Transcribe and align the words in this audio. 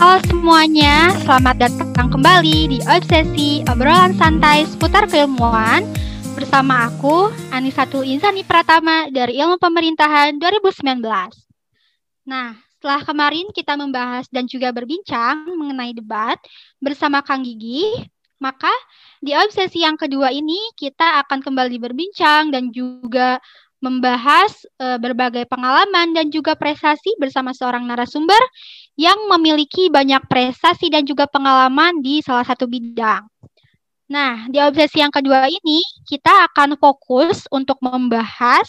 Halo 0.00 0.16
semuanya, 0.32 1.12
selamat 1.28 1.60
datang 1.60 2.08
kembali 2.08 2.72
di 2.72 2.78
Obsesi 2.88 3.60
Obrolan 3.68 4.16
Santai 4.16 4.64
seputar 4.64 5.04
keilmuan 5.04 5.84
bersama 6.32 6.88
aku 6.88 7.28
Anisatul 7.52 8.08
Insani 8.08 8.40
Pratama 8.40 9.12
dari 9.12 9.36
Ilmu 9.36 9.60
Pemerintahan 9.60 10.40
2019. 10.40 11.04
Nah, 12.24 12.56
setelah 12.72 13.04
kemarin 13.04 13.52
kita 13.52 13.76
membahas 13.76 14.24
dan 14.32 14.48
juga 14.48 14.72
berbincang 14.72 15.44
mengenai 15.52 15.92
debat 15.92 16.40
bersama 16.80 17.20
Kang 17.20 17.44
Gigi, 17.44 18.00
maka 18.40 18.72
di 19.20 19.36
obsesi 19.36 19.84
yang 19.84 20.00
kedua 20.00 20.32
ini 20.32 20.56
kita 20.80 21.28
akan 21.28 21.44
kembali 21.44 21.76
berbincang 21.76 22.48
dan 22.48 22.72
juga 22.72 23.36
membahas 23.80 24.64
e, 24.76 25.00
berbagai 25.00 25.48
pengalaman 25.48 26.12
dan 26.12 26.28
juga 26.28 26.52
prestasi 26.52 27.16
bersama 27.16 27.56
seorang 27.56 27.88
narasumber 27.88 28.38
yang 29.00 29.16
memiliki 29.32 29.88
banyak 29.88 30.20
prestasi 30.28 30.92
dan 30.92 31.08
juga 31.08 31.24
pengalaman 31.24 32.04
di 32.04 32.20
salah 32.20 32.44
satu 32.44 32.68
bidang. 32.68 33.24
Nah, 34.12 34.44
di 34.52 34.60
obsesi 34.60 35.00
yang 35.00 35.08
kedua 35.08 35.48
ini 35.48 35.80
kita 36.04 36.52
akan 36.52 36.76
fokus 36.76 37.48
untuk 37.48 37.80
membahas 37.80 38.68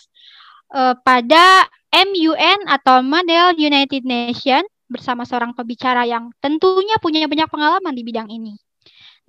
uh, 0.71 0.95
pada 1.03 1.67
MUN 1.91 2.63
atau 2.71 3.03
Model 3.03 3.59
United 3.59 4.07
Nations 4.07 4.69
bersama 4.87 5.27
seorang 5.27 5.51
pembicara 5.51 6.07
yang 6.07 6.31
tentunya 6.39 6.95
punya 7.03 7.27
banyak 7.27 7.51
pengalaman 7.51 7.91
di 7.91 8.03
bidang 8.07 8.31
ini. 8.31 8.55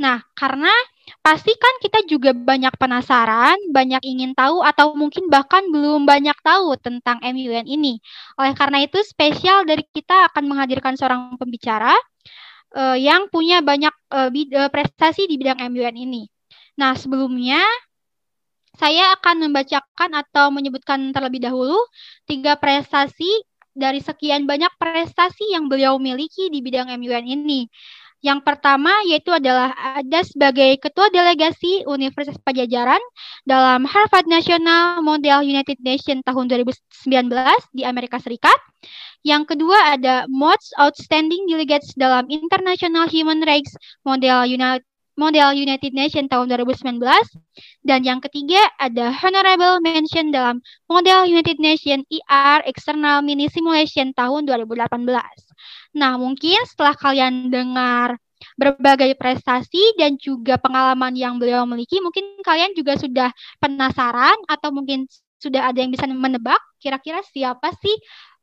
Nah, 0.01 0.25
karena 0.33 0.73
pasti 1.21 1.53
kan 1.59 1.75
kita 1.85 2.07
juga 2.09 2.33
banyak 2.33 2.73
penasaran, 2.81 3.59
banyak 3.71 4.01
ingin 4.03 4.33
tahu 4.33 4.65
atau 4.65 4.97
mungkin 4.97 5.29
bahkan 5.29 5.69
belum 5.69 6.09
banyak 6.09 6.35
tahu 6.41 6.79
tentang 6.81 7.21
MUN 7.21 7.69
ini. 7.69 8.01
Oleh 8.41 8.57
karena 8.57 8.81
itu 8.83 8.99
spesial 9.05 9.69
dari 9.69 9.85
kita 9.93 10.33
akan 10.33 10.49
menghadirkan 10.49 10.97
seorang 10.97 11.37
pembicara 11.37 11.93
uh, 12.77 12.97
yang 12.97 13.29
punya 13.29 13.61
banyak 13.61 13.93
uh, 14.11 14.31
prestasi 14.73 15.29
di 15.29 15.37
bidang 15.37 15.61
MUN 15.71 15.97
ini. 15.97 16.23
Nah, 16.81 16.97
sebelumnya 16.97 17.61
saya 18.81 19.13
akan 19.21 19.49
membacakan 19.49 20.11
atau 20.17 20.49
menyebutkan 20.49 21.13
terlebih 21.13 21.45
dahulu 21.45 21.77
tiga 22.25 22.57
prestasi 22.57 23.29
dari 23.73 24.01
sekian 24.01 24.45
banyak 24.49 24.73
prestasi 24.77 25.53
yang 25.53 25.69
beliau 25.69 25.97
miliki 26.01 26.49
di 26.49 26.65
bidang 26.65 26.89
MUN 26.97 27.25
ini. 27.29 27.69
Yang 28.23 28.47
pertama 28.47 28.95
yaitu 29.11 29.35
adalah 29.35 29.75
ada 29.75 30.23
sebagai 30.23 30.79
Ketua 30.79 31.11
Delegasi 31.11 31.83
Universitas 31.91 32.39
Pajajaran 32.39 33.03
dalam 33.43 33.83
Harvard 33.83 34.31
National 34.31 35.03
Model 35.03 35.43
United 35.43 35.83
Nations 35.83 36.23
tahun 36.23 36.47
2019 36.47 37.27
di 37.75 37.83
Amerika 37.83 38.23
Serikat. 38.23 38.55
Yang 39.27 39.55
kedua 39.55 39.99
ada 39.99 40.31
Most 40.31 40.71
Outstanding 40.79 41.51
Delegates 41.51 41.99
dalam 41.99 42.31
International 42.31 43.11
Human 43.11 43.43
Rights 43.43 43.75
Model 44.07 44.47
United 44.47 44.87
Model 45.13 45.53
United 45.53 45.93
Nations 45.93 46.31
tahun 46.33 46.49
2019 46.49 46.97
dan 47.85 48.01
yang 48.01 48.25
ketiga 48.25 48.65
ada 48.81 49.13
Honorable 49.13 49.85
Mention 49.85 50.33
dalam 50.33 50.65
Model 50.89 51.29
United 51.29 51.61
Nations 51.61 52.09
ER 52.09 52.65
External 52.65 53.21
Mini 53.21 53.53
Simulation 53.53 54.17
tahun 54.17 54.49
2018. 54.49 55.52
Nah, 55.93 56.17
mungkin 56.17 56.59
setelah 56.65 56.97
kalian 56.97 57.53
dengar 57.53 58.17
berbagai 58.59 59.15
prestasi 59.15 59.95
dan 59.95 60.19
juga 60.19 60.59
pengalaman 60.59 61.15
yang 61.15 61.39
beliau 61.39 61.63
miliki, 61.69 62.03
mungkin 62.03 62.41
kalian 62.43 62.75
juga 62.75 62.99
sudah 62.99 63.31
penasaran 63.63 64.35
atau 64.51 64.75
mungkin 64.75 65.07
sudah 65.39 65.71
ada 65.71 65.79
yang 65.83 65.91
bisa 65.91 66.07
menebak 66.07 66.59
kira-kira 66.79 67.19
siapa 67.27 67.75
sih 67.83 67.95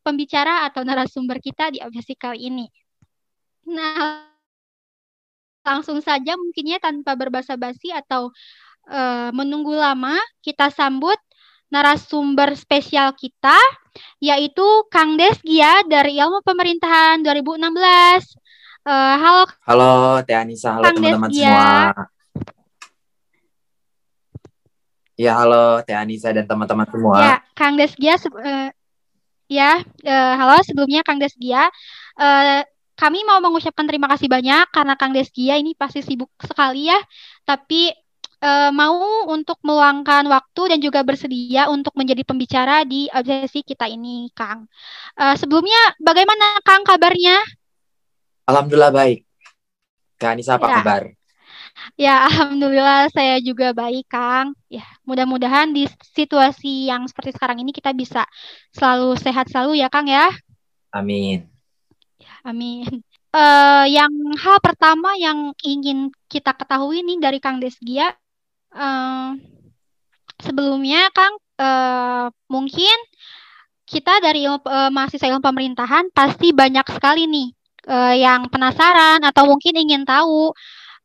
pembicara 0.03 0.67
atau 0.67 0.83
narasumber 0.83 1.39
kita 1.39 1.71
di 1.71 1.79
obsesi 1.83 2.15
kali 2.15 2.47
ini. 2.47 2.65
Nah, 3.67 4.27
langsung 5.63 5.99
saja 5.99 6.35
mungkinnya 6.39 6.79
tanpa 6.79 7.13
berbasa-basi 7.19 7.91
atau 7.93 8.31
uh, 8.89 9.29
menunggu 9.35 9.75
lama, 9.75 10.15
kita 10.41 10.71
sambut 10.73 11.19
narasumber 11.69 12.57
spesial 12.57 13.13
kita 13.13 13.57
yaitu 14.17 14.65
Kang 14.89 15.15
Desgia 15.15 15.85
dari 15.85 16.17
Ilmu 16.17 16.41
Pemerintahan 16.41 17.21
2016. 17.21 18.35
Uh, 18.83 18.89
eh, 18.89 19.15
halo. 19.21 19.43
Halo 19.69 19.91
Teh 20.25 20.35
Anissa, 20.35 20.75
halo 20.75 20.83
teman-teman 20.89 21.29
semua. 21.29 21.93
Ya, 25.19 25.33
halo 25.35 25.83
Teh 25.85 25.95
Anissa 25.95 26.33
dan 26.33 26.45
teman-teman 26.47 26.87
semua. 26.89 27.17
Ya, 27.21 27.35
Kang 27.53 27.75
Desgia 27.77 28.15
uh, 28.17 28.69
ya, 29.51 29.83
uh, 29.83 30.33
halo 30.39 30.57
sebelumnya 30.65 31.05
Kang 31.05 31.21
Desgia. 31.21 31.69
Uh, 32.17 32.65
kami 32.99 33.23
mau 33.23 33.39
mengucapkan 33.39 33.87
terima 33.87 34.11
kasih 34.11 34.27
banyak 34.27 34.67
karena 34.75 34.93
Kang 34.99 35.15
Desgia 35.15 35.55
ini 35.55 35.71
pasti 35.75 36.03
sibuk 36.03 36.31
sekali 36.43 36.91
ya, 36.91 36.99
tapi 37.47 37.91
uh, 38.43 38.71
mau 38.71 39.27
untuk 39.29 39.59
meluangkan 39.63 40.25
waktu 40.27 40.75
dan 40.75 40.79
juga 40.79 41.03
bersedia 41.03 41.67
untuk 41.67 41.93
menjadi 41.95 42.23
pembicara 42.23 42.87
di 42.87 43.11
obsesi 43.11 43.63
kita 43.63 43.87
ini, 43.87 44.31
Kang. 44.31 44.67
Uh, 45.15 45.35
sebelumnya, 45.35 45.95
bagaimana 45.99 46.59
Kang 46.63 46.83
kabarnya? 46.87 47.39
Alhamdulillah 48.49 48.91
baik. 48.91 49.23
Kak 50.19 50.35
Anissa 50.35 50.59
apa 50.59 50.67
ya. 50.67 50.75
kabar? 50.81 51.03
Ya, 51.95 52.27
alhamdulillah 52.27 53.07
saya 53.15 53.39
juga 53.39 53.71
baik, 53.71 54.11
Kang. 54.11 54.51
Ya, 54.67 54.83
mudah-mudahan 55.07 55.71
di 55.71 55.87
situasi 56.11 56.91
yang 56.91 57.07
seperti 57.07 57.35
sekarang 57.35 57.63
ini 57.63 57.71
kita 57.71 57.95
bisa 57.95 58.27
selalu 58.75 59.15
sehat 59.15 59.47
selalu 59.47 59.79
ya, 59.79 59.87
Kang 59.87 60.09
ya. 60.11 60.27
Amin. 60.91 61.47
Ya, 62.19 62.33
amin. 62.43 62.99
Uh, 63.29 63.85
yang 63.85 64.09
hal 64.41 64.57
pertama 64.57 65.13
yang 65.21 65.53
ingin 65.61 66.09
kita 66.25 66.49
ketahui 66.57 67.05
nih 67.05 67.21
dari 67.21 67.37
Kang 67.37 67.61
Desgia 67.61 68.17
sebelumnya 70.39 71.09
Kang 71.11 71.35
uh, 71.59 72.27
mungkin 72.47 72.97
kita 73.89 74.21
dari 74.21 74.45
ilmu, 74.45 74.61
uh, 74.63 74.93
mahasiswa 74.93 75.27
ilmu 75.27 75.41
pemerintahan 75.41 76.13
pasti 76.13 76.53
banyak 76.53 76.85
sekali 76.93 77.25
nih 77.25 77.49
uh, 77.89 78.15
yang 78.15 78.45
penasaran 78.47 79.25
atau 79.25 79.49
mungkin 79.49 79.73
ingin 79.73 80.05
tahu 80.05 80.53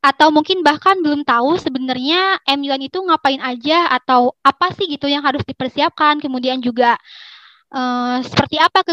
atau 0.05 0.29
mungkin 0.29 0.61
bahkan 0.61 1.01
belum 1.01 1.25
tahu 1.25 1.57
sebenarnya 1.57 2.37
MUN 2.45 2.93
itu 2.93 3.01
ngapain 3.01 3.41
aja 3.41 3.89
atau 3.89 4.37
apa 4.45 4.69
sih 4.77 4.85
gitu 4.85 5.09
yang 5.09 5.25
harus 5.25 5.41
dipersiapkan. 5.49 6.21
Kemudian 6.21 6.61
juga 6.61 7.01
uh, 7.73 8.21
seperti 8.21 8.61
apa 8.61 8.85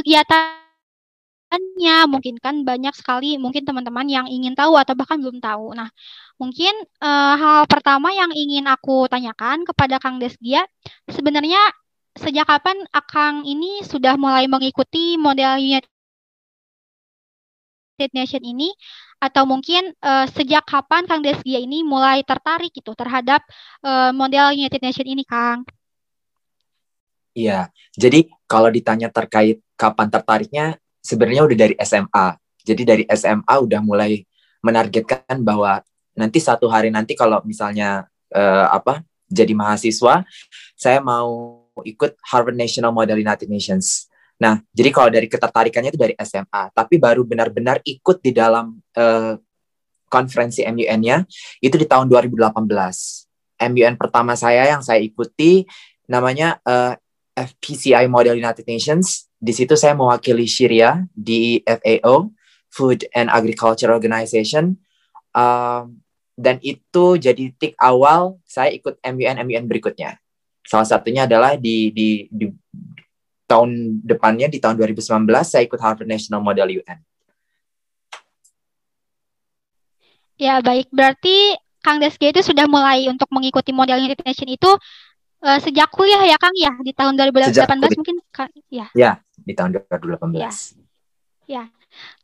kegiatannya. 1.51 1.97
Mungkin 2.07 2.35
kan 2.39 2.55
banyak 2.63 2.95
sekali 2.95 3.35
mungkin 3.35 3.67
teman-teman 3.67 4.07
yang 4.07 4.25
ingin 4.31 4.55
tahu 4.55 4.79
atau 4.79 4.95
bahkan 4.95 5.19
belum 5.19 5.43
tahu. 5.43 5.75
Nah 5.75 5.91
Mungkin 6.41 6.73
uh, 7.05 7.37
hal 7.37 7.69
pertama 7.69 8.09
yang 8.17 8.33
ingin 8.33 8.65
aku 8.65 9.05
tanyakan 9.05 9.61
kepada 9.61 10.01
Kang 10.01 10.17
Desgia, 10.17 10.65
sebenarnya 11.05 11.61
sejak 12.17 12.49
kapan 12.49 12.81
Akang 12.89 13.45
ini 13.45 13.85
sudah 13.85 14.17
mulai 14.17 14.49
mengikuti 14.49 15.21
model 15.21 15.61
United 15.61 15.85
Nation 18.17 18.41
ini? 18.41 18.73
Atau 19.21 19.45
mungkin 19.45 19.93
uh, 20.01 20.25
sejak 20.33 20.65
kapan 20.65 21.05
Kang 21.05 21.21
Desgia 21.21 21.61
ini 21.61 21.85
mulai 21.85 22.25
tertarik 22.25 22.73
gitu 22.73 22.97
terhadap 22.97 23.45
uh, 23.85 24.09
model 24.09 24.57
United 24.57 24.81
Nation 24.81 25.05
ini, 25.05 25.21
Kang? 25.21 25.61
Iya, 27.37 27.69
jadi 27.93 28.33
kalau 28.49 28.73
ditanya 28.73 29.13
terkait 29.13 29.61
kapan 29.77 30.09
tertariknya, 30.09 30.80
sebenarnya 31.01 31.43
udah 31.49 31.57
dari 31.57 31.75
SMA. 31.81 32.27
Jadi 32.61 32.81
dari 32.85 33.03
SMA 33.09 33.55
udah 33.57 33.81
mulai 33.81 34.21
menargetkan 34.61 35.41
bahwa 35.41 35.81
nanti 36.13 36.37
satu 36.37 36.69
hari 36.69 36.93
nanti 36.93 37.17
kalau 37.17 37.41
misalnya 37.41 38.05
uh, 38.31 38.69
apa 38.69 39.01
jadi 39.25 39.57
mahasiswa 39.57 40.21
saya 40.77 40.99
mau 41.01 41.61
ikut 41.81 42.19
Harvard 42.29 42.57
National 42.57 42.93
Model 42.93 43.17
United 43.17 43.49
Nations. 43.49 44.11
Nah, 44.41 44.57
jadi 44.73 44.89
kalau 44.89 45.09
dari 45.13 45.29
ketertarikannya 45.29 45.93
itu 45.93 46.01
dari 46.01 46.13
SMA, 46.25 46.73
tapi 46.73 46.97
baru 46.97 47.21
benar-benar 47.21 47.77
ikut 47.85 48.25
di 48.25 48.33
dalam 48.33 48.81
uh, 48.97 49.37
konferensi 50.09 50.65
MUN-nya 50.65 51.23
itu 51.61 51.77
di 51.77 51.85
tahun 51.85 52.09
2018. 52.09 52.57
MUN 53.71 53.93
pertama 53.95 54.33
saya 54.33 54.65
yang 54.65 54.81
saya 54.81 54.97
ikuti 54.99 55.63
namanya 56.09 56.57
uh, 56.65 56.97
eh, 57.37 57.47
FPCI 57.47 58.09
Model 58.09 58.35
United 58.35 58.65
Nations. 58.65 59.30
Di 59.41 59.57
situ 59.57 59.73
saya 59.73 59.97
mewakili 59.97 60.45
Syria 60.45 61.01
di 61.17 61.65
FAO, 61.65 62.29
Food 62.69 63.09
and 63.17 63.33
Agriculture 63.33 63.89
Organization 63.89 64.77
Um, 65.31 66.03
dan 66.35 66.59
itu 66.59 67.15
jadi 67.15 67.55
titik 67.55 67.73
awal 67.79 68.39
saya 68.43 68.71
ikut 68.75 68.99
MUN 68.99 69.37
MUN 69.47 69.65
berikutnya. 69.67 70.19
Salah 70.67 70.87
satunya 70.87 71.23
adalah 71.27 71.55
di, 71.55 71.91
di, 71.91 72.27
di 72.31 72.51
tahun 73.47 73.99
depannya 74.03 74.47
di 74.47 74.59
tahun 74.59 74.79
2019 74.79 75.27
saya 75.43 75.63
ikut 75.63 75.79
Harvard 75.79 76.07
National 76.07 76.43
Model 76.43 76.83
UN. 76.83 76.99
Ya 80.39 80.57
baik, 80.59 80.89
berarti 80.89 81.55
Kang 81.85 82.01
Deski 82.01 82.33
itu 82.33 82.41
sudah 82.41 82.65
mulai 82.65 83.05
untuk 83.09 83.29
mengikuti 83.29 83.69
model 83.73 84.01
United 84.01 84.25
Nation 84.25 84.49
itu 84.49 84.71
uh, 85.45 85.59
sejak 85.61 85.89
kuliah 85.93 86.21
ya 86.25 86.37
Kang 86.41 86.53
ya 86.57 86.73
di 86.81 86.91
tahun 86.97 87.13
2018 87.13 87.53
sejak 87.53 87.69
mungkin 87.77 88.17
ya. 88.73 88.87
Ya, 88.97 89.11
di 89.45 89.53
tahun 89.53 89.77
2018. 89.77 90.37
Ya. 90.37 90.51
ya. 91.49 91.63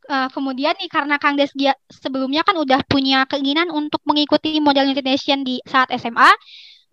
uh, 0.07 0.27
kemudian 0.31 0.73
nih 0.79 0.87
karena 0.87 1.19
Kang 1.19 1.35
Desgia 1.35 1.75
sebelumnya 1.91 2.41
kan 2.47 2.55
udah 2.55 2.81
punya 2.87 3.27
keinginan 3.27 3.67
untuk 3.73 3.99
mengikuti 4.07 4.57
model 4.63 4.87
United 4.87 5.05
Nation 5.05 5.43
di 5.43 5.59
saat 5.67 5.91
SMA. 5.95 6.31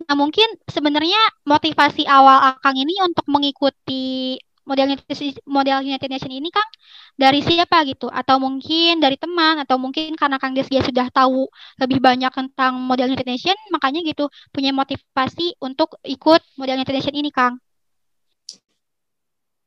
Nah, 0.05 0.17
mungkin 0.19 0.47
sebenarnya 0.67 1.19
motivasi 1.47 2.05
awal 2.11 2.59
Kang 2.59 2.75
ini 2.75 2.99
untuk 3.01 3.25
mengikuti 3.31 4.37
model 4.65 4.97
model 5.45 5.85
United 5.85 6.09
Nation 6.09 6.33
ini 6.33 6.49
Kang 6.49 6.67
dari 7.15 7.45
siapa 7.45 7.85
gitu 7.85 8.09
atau 8.09 8.41
mungkin 8.41 8.99
dari 8.99 9.21
teman 9.21 9.61
atau 9.61 9.77
mungkin 9.77 10.17
karena 10.17 10.41
Kang 10.41 10.57
Desgia 10.57 10.81
sudah 10.81 11.13
tahu 11.13 11.47
lebih 11.79 12.01
banyak 12.01 12.33
tentang 12.33 12.81
model 12.81 13.13
United 13.13 13.29
Nation 13.29 13.57
makanya 13.71 14.01
gitu 14.03 14.33
punya 14.51 14.73
motivasi 14.73 15.61
untuk 15.61 16.01
ikut 16.03 16.41
model 16.57 16.81
United 16.81 16.95
Nation 16.97 17.15
ini 17.15 17.31
Kang 17.31 17.61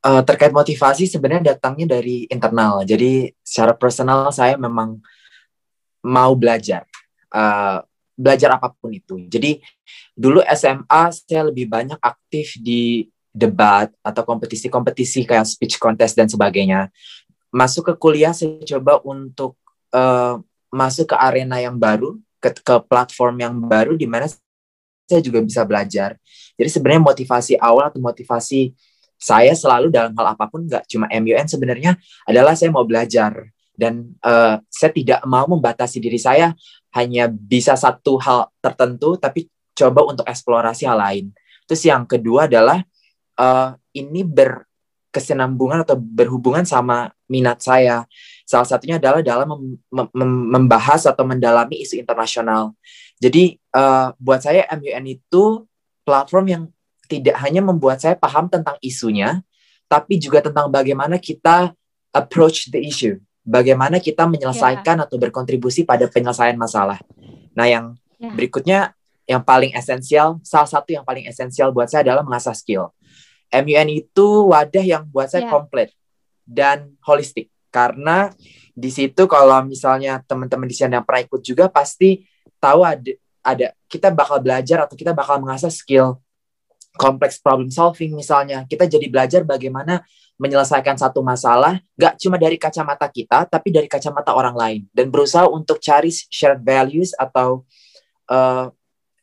uh, 0.07 0.23
terkait 0.23 0.55
motivasi 0.55 1.11
sebenarnya 1.11 1.53
datangnya 1.59 1.99
dari 1.99 2.23
internal 2.31 2.87
jadi 2.87 3.35
secara 3.43 3.75
personal 3.75 4.31
saya 4.31 4.55
memang 4.55 5.03
mau 6.07 6.31
belajar 6.39 6.87
uh, 7.35 7.83
belajar 8.15 8.55
apa 8.55 8.71
pun 8.71 8.95
itu 8.95 9.27
jadi 9.27 9.59
dulu 10.15 10.39
SMA 10.55 11.03
saya 11.11 11.51
lebih 11.51 11.67
banyak 11.67 11.99
aktif 11.99 12.55
di 12.63 13.11
debat 13.37 13.93
atau 14.01 14.25
kompetisi-kompetisi 14.25 15.29
kayak 15.29 15.45
speech 15.45 15.77
contest 15.77 16.17
dan 16.17 16.25
sebagainya. 16.25 16.89
Masuk 17.53 17.93
ke 17.93 17.93
kuliah 17.93 18.33
saya 18.33 18.57
coba 18.65 18.97
untuk 19.05 19.53
uh, 19.93 20.41
masuk 20.73 21.13
ke 21.13 21.15
arena 21.15 21.61
yang 21.61 21.77
baru, 21.77 22.17
ke, 22.41 22.49
ke 22.65 22.75
platform 22.89 23.37
yang 23.37 23.53
baru 23.53 23.93
di 23.93 24.09
mana 24.09 24.25
saya 25.05 25.21
juga 25.21 25.39
bisa 25.45 25.61
belajar. 25.63 26.17
Jadi 26.57 26.69
sebenarnya 26.73 27.05
motivasi 27.05 27.53
awal 27.61 27.93
atau 27.93 28.01
motivasi 28.01 28.73
saya 29.17 29.57
selalu 29.57 29.89
dalam 29.89 30.13
hal 30.13 30.37
apa 30.37 30.45
pun 30.45 30.65
nggak 30.69 30.85
cuma 30.85 31.09
MUN 31.09 31.45
sebenarnya 31.49 31.97
adalah 32.29 32.53
saya 32.53 32.69
mau 32.69 32.85
belajar 32.85 33.49
dan 33.77 34.17
uh, 34.25 34.57
saya 34.69 34.91
tidak 34.93 35.21
mau 35.25 35.45
membatasi 35.45 36.01
diri 36.01 36.17
saya 36.17 36.53
hanya 36.97 37.29
bisa 37.29 37.77
satu 37.77 38.17
hal 38.17 38.49
tertentu 38.57 39.17
tapi 39.21 39.45
coba 39.77 40.01
untuk 40.09 40.25
eksplorasi 40.25 40.89
hal 40.89 40.97
lain. 40.97 41.25
Terus 41.69 41.85
yang 41.85 42.09
kedua 42.09 42.49
adalah 42.49 42.81
uh, 43.37 43.77
ini 43.93 44.25
berkesinambungan 44.25 45.85
atau 45.85 45.93
berhubungan 46.01 46.65
sama 46.65 47.13
minat 47.29 47.61
saya. 47.61 48.09
Salah 48.49 48.65
satunya 48.65 48.97
adalah 48.97 49.21
dalam 49.21 49.53
mem 49.53 50.07
mem 50.09 50.31
membahas 50.57 51.05
atau 51.05 51.21
mendalami 51.21 51.77
isu 51.85 52.01
internasional. 52.01 52.73
Jadi 53.21 53.61
uh, 53.77 54.09
buat 54.17 54.41
saya 54.41 54.65
MUN 54.73 55.05
itu 55.05 55.69
platform 56.01 56.45
yang 56.49 56.63
tidak 57.07 57.39
hanya 57.41 57.63
membuat 57.63 58.03
saya 58.03 58.13
paham 58.19 58.51
tentang 58.51 58.75
isunya, 58.83 59.41
tapi 59.87 60.19
juga 60.19 60.43
tentang 60.43 60.67
bagaimana 60.67 61.17
kita 61.17 61.71
approach 62.11 62.67
the 62.69 62.79
issue, 62.83 63.17
bagaimana 63.47 64.03
kita 64.03 64.27
menyelesaikan 64.27 64.99
yeah. 64.99 65.05
atau 65.07 65.15
berkontribusi 65.15 65.87
pada 65.87 66.05
penyelesaian 66.11 66.59
masalah. 66.59 66.99
Nah, 67.55 67.65
yang 67.65 67.95
yeah. 68.19 68.35
berikutnya 68.35 68.79
yang 69.27 69.43
paling 69.43 69.75
esensial, 69.75 70.39
salah 70.43 70.67
satu 70.67 70.95
yang 70.95 71.03
paling 71.03 71.27
esensial 71.27 71.71
buat 71.71 71.87
saya 71.87 72.07
adalah 72.07 72.23
mengasah 72.23 72.55
skill. 72.55 72.91
MUN 73.47 73.87
itu 73.91 74.51
wadah 74.51 74.83
yang 74.83 75.07
buat 75.07 75.31
saya 75.31 75.47
yeah. 75.47 75.51
komplit 75.51 75.89
dan 76.43 76.95
holistik 77.03 77.51
karena 77.71 78.31
di 78.71 78.87
situ 78.87 79.27
kalau 79.27 79.59
misalnya 79.67 80.23
teman-teman 80.23 80.65
di 80.65 80.75
sini 80.75 80.95
yang 80.95 81.03
pernah 81.03 81.23
ikut 81.27 81.41
juga 81.43 81.67
pasti 81.67 82.23
tahu 82.57 82.81
ada 82.87 83.11
ada 83.43 83.67
kita 83.91 84.11
bakal 84.11 84.39
belajar 84.39 84.87
atau 84.87 84.95
kita 84.95 85.11
bakal 85.11 85.43
mengasah 85.43 85.71
skill 85.71 86.19
kompleks 86.97 87.37
problem 87.39 87.69
solving 87.69 88.17
misalnya 88.17 88.65
kita 88.65 88.89
jadi 88.89 89.07
belajar 89.07 89.41
bagaimana 89.45 90.01
menyelesaikan 90.37 90.97
satu 90.97 91.21
masalah 91.21 91.81
gak 91.97 92.17
cuma 92.21 92.37
dari 92.41 92.57
kacamata 92.57 93.07
kita 93.09 93.45
tapi 93.45 93.69
dari 93.69 93.85
kacamata 93.85 94.33
orang 94.33 94.53
lain 94.57 94.81
dan 94.93 95.13
berusaha 95.13 95.45
untuk 95.45 95.77
cari 95.77 96.09
shared 96.09 96.61
values 96.65 97.13
atau 97.17 97.65
uh, 98.29 98.69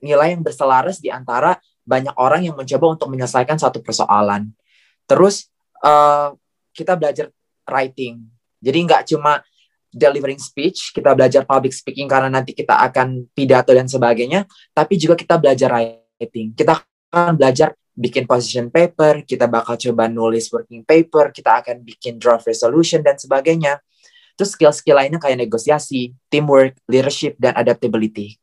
nilai 0.05 0.37
yang 0.37 0.43
berselaras 0.45 1.01
di 1.01 1.09
antara 1.09 1.57
banyak 1.85 2.13
orang 2.17 2.45
yang 2.45 2.57
mencoba 2.57 2.97
untuk 2.97 3.09
menyelesaikan 3.13 3.61
satu 3.61 3.85
persoalan. 3.85 4.53
Terus 5.05 5.49
uh, 5.85 6.33
kita 6.73 6.97
belajar 6.97 7.29
writing. 7.69 8.25
Jadi 8.61 8.79
nggak 8.85 9.03
cuma 9.13 9.41
delivering 9.95 10.41
speech, 10.41 10.91
kita 10.91 11.15
belajar 11.15 11.47
public 11.47 11.71
speaking 11.71 12.09
karena 12.11 12.33
nanti 12.33 12.57
kita 12.57 12.83
akan 12.89 13.31
pidato 13.31 13.71
dan 13.71 13.87
sebagainya, 13.87 14.49
tapi 14.75 14.99
juga 15.01 15.15
kita 15.15 15.37
belajar 15.39 15.71
writing. 15.71 16.57
Kita 16.57 16.81
akan 17.15 17.39
belajar 17.39 17.79
bikin 17.95 18.27
position 18.27 18.75
paper, 18.75 19.23
kita 19.23 19.47
bakal 19.47 19.79
coba 19.79 20.11
nulis 20.11 20.51
working 20.51 20.83
paper, 20.83 21.31
kita 21.31 21.63
akan 21.63 21.87
bikin 21.87 22.19
draft 22.19 22.51
resolution 22.51 23.07
dan 23.07 23.15
sebagainya. 23.15 23.79
Terus 24.35 24.59
skill-skill 24.59 24.99
lainnya 24.99 25.23
kayak 25.23 25.47
negosiasi, 25.47 26.11
teamwork, 26.27 26.75
leadership, 26.91 27.39
dan 27.39 27.55
adaptability 27.55 28.43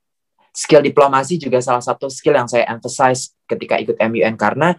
skill 0.51 0.83
diplomasi 0.83 1.39
juga 1.39 1.63
salah 1.63 1.81
satu 1.81 2.12
skill 2.12 2.35
yang 2.35 2.47
saya 2.47 2.68
emphasize 2.68 3.31
ketika 3.47 3.79
ikut 3.79 3.95
MUN 3.97 4.35
karena 4.35 4.75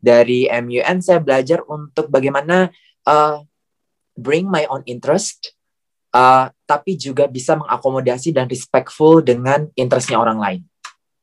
dari 0.00 0.48
MUN 0.48 1.04
saya 1.04 1.20
belajar 1.20 1.60
untuk 1.68 2.08
bagaimana 2.08 2.72
uh, 3.04 3.44
bring 4.16 4.48
my 4.48 4.64
own 4.72 4.80
interest 4.88 5.52
uh, 6.16 6.48
tapi 6.64 6.96
juga 6.96 7.28
bisa 7.28 7.60
mengakomodasi 7.60 8.32
dan 8.32 8.48
respectful 8.48 9.20
dengan 9.20 9.68
interestnya 9.76 10.16
orang 10.16 10.40
lain. 10.40 10.60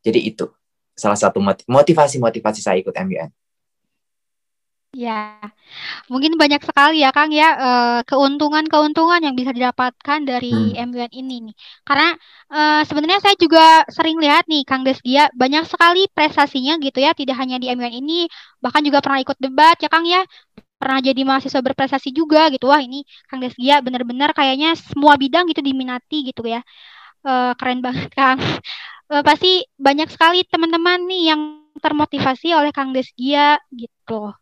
Jadi 0.06 0.20
itu 0.22 0.46
salah 0.94 1.18
satu 1.18 1.42
motivasi-motivasi 1.68 2.60
saya 2.62 2.78
ikut 2.80 2.94
MUN. 2.94 3.30
Ya, 4.94 5.42
mungkin 6.06 6.38
banyak 6.38 6.62
sekali 6.70 7.02
ya 7.02 7.10
Kang 7.10 7.34
ya 7.34 7.50
eh, 7.58 8.00
keuntungan-keuntungan 8.06 9.26
yang 9.26 9.34
bisa 9.34 9.50
didapatkan 9.50 10.22
dari 10.22 10.54
hmm. 10.54 10.94
MUN 10.94 11.10
ini 11.10 11.36
nih. 11.50 11.56
Karena 11.82 12.14
uh, 12.54 12.82
sebenarnya 12.86 13.18
saya 13.26 13.34
juga 13.42 13.82
sering 13.90 14.22
lihat 14.22 14.46
nih 14.46 14.62
Kang 14.70 14.86
Desdia 14.86 15.34
banyak 15.34 15.66
sekali 15.66 16.06
prestasinya 16.14 16.78
gitu 16.78 17.02
ya, 17.02 17.18
tidak 17.18 17.42
hanya 17.42 17.58
di 17.58 17.74
MUN 17.74 17.90
ini, 18.06 18.30
bahkan 18.62 18.86
juga 18.86 19.02
pernah 19.02 19.18
ikut 19.26 19.38
debat 19.42 19.74
ya 19.82 19.90
Kang 19.90 20.06
ya. 20.06 20.22
Pernah 20.78 21.00
jadi 21.02 21.22
mahasiswa 21.26 21.62
berprestasi 21.66 22.14
juga 22.14 22.54
gitu. 22.54 22.70
Wah, 22.70 22.82
ini 22.86 23.02
Kang 23.26 23.42
Desdia 23.42 23.82
benar-benar 23.82 24.38
kayaknya 24.38 24.78
semua 24.78 25.18
bidang 25.18 25.50
gitu 25.50 25.66
diminati 25.66 26.30
gitu 26.30 26.46
ya. 26.46 26.62
Uh, 27.24 27.56
keren 27.56 27.80
banget 27.80 28.12
Kang. 28.12 28.40
Uh, 29.08 29.24
pasti 29.24 29.64
banyak 29.80 30.12
sekali 30.12 30.44
teman-teman 30.48 31.08
nih 31.08 31.32
yang 31.32 31.42
termotivasi 31.80 32.52
oleh 32.52 32.76
Kang 32.76 32.92
Desgia 32.92 33.58
gitu 33.72 34.36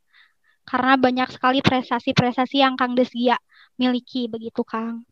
karena 0.65 0.95
banyak 0.95 1.29
sekali 1.33 1.59
prestasi-prestasi 1.59 2.63
yang 2.63 2.79
Kang 2.79 2.93
Desgia 2.95 3.35
miliki 3.75 4.29
begitu 4.29 4.61
Kang. 4.63 5.03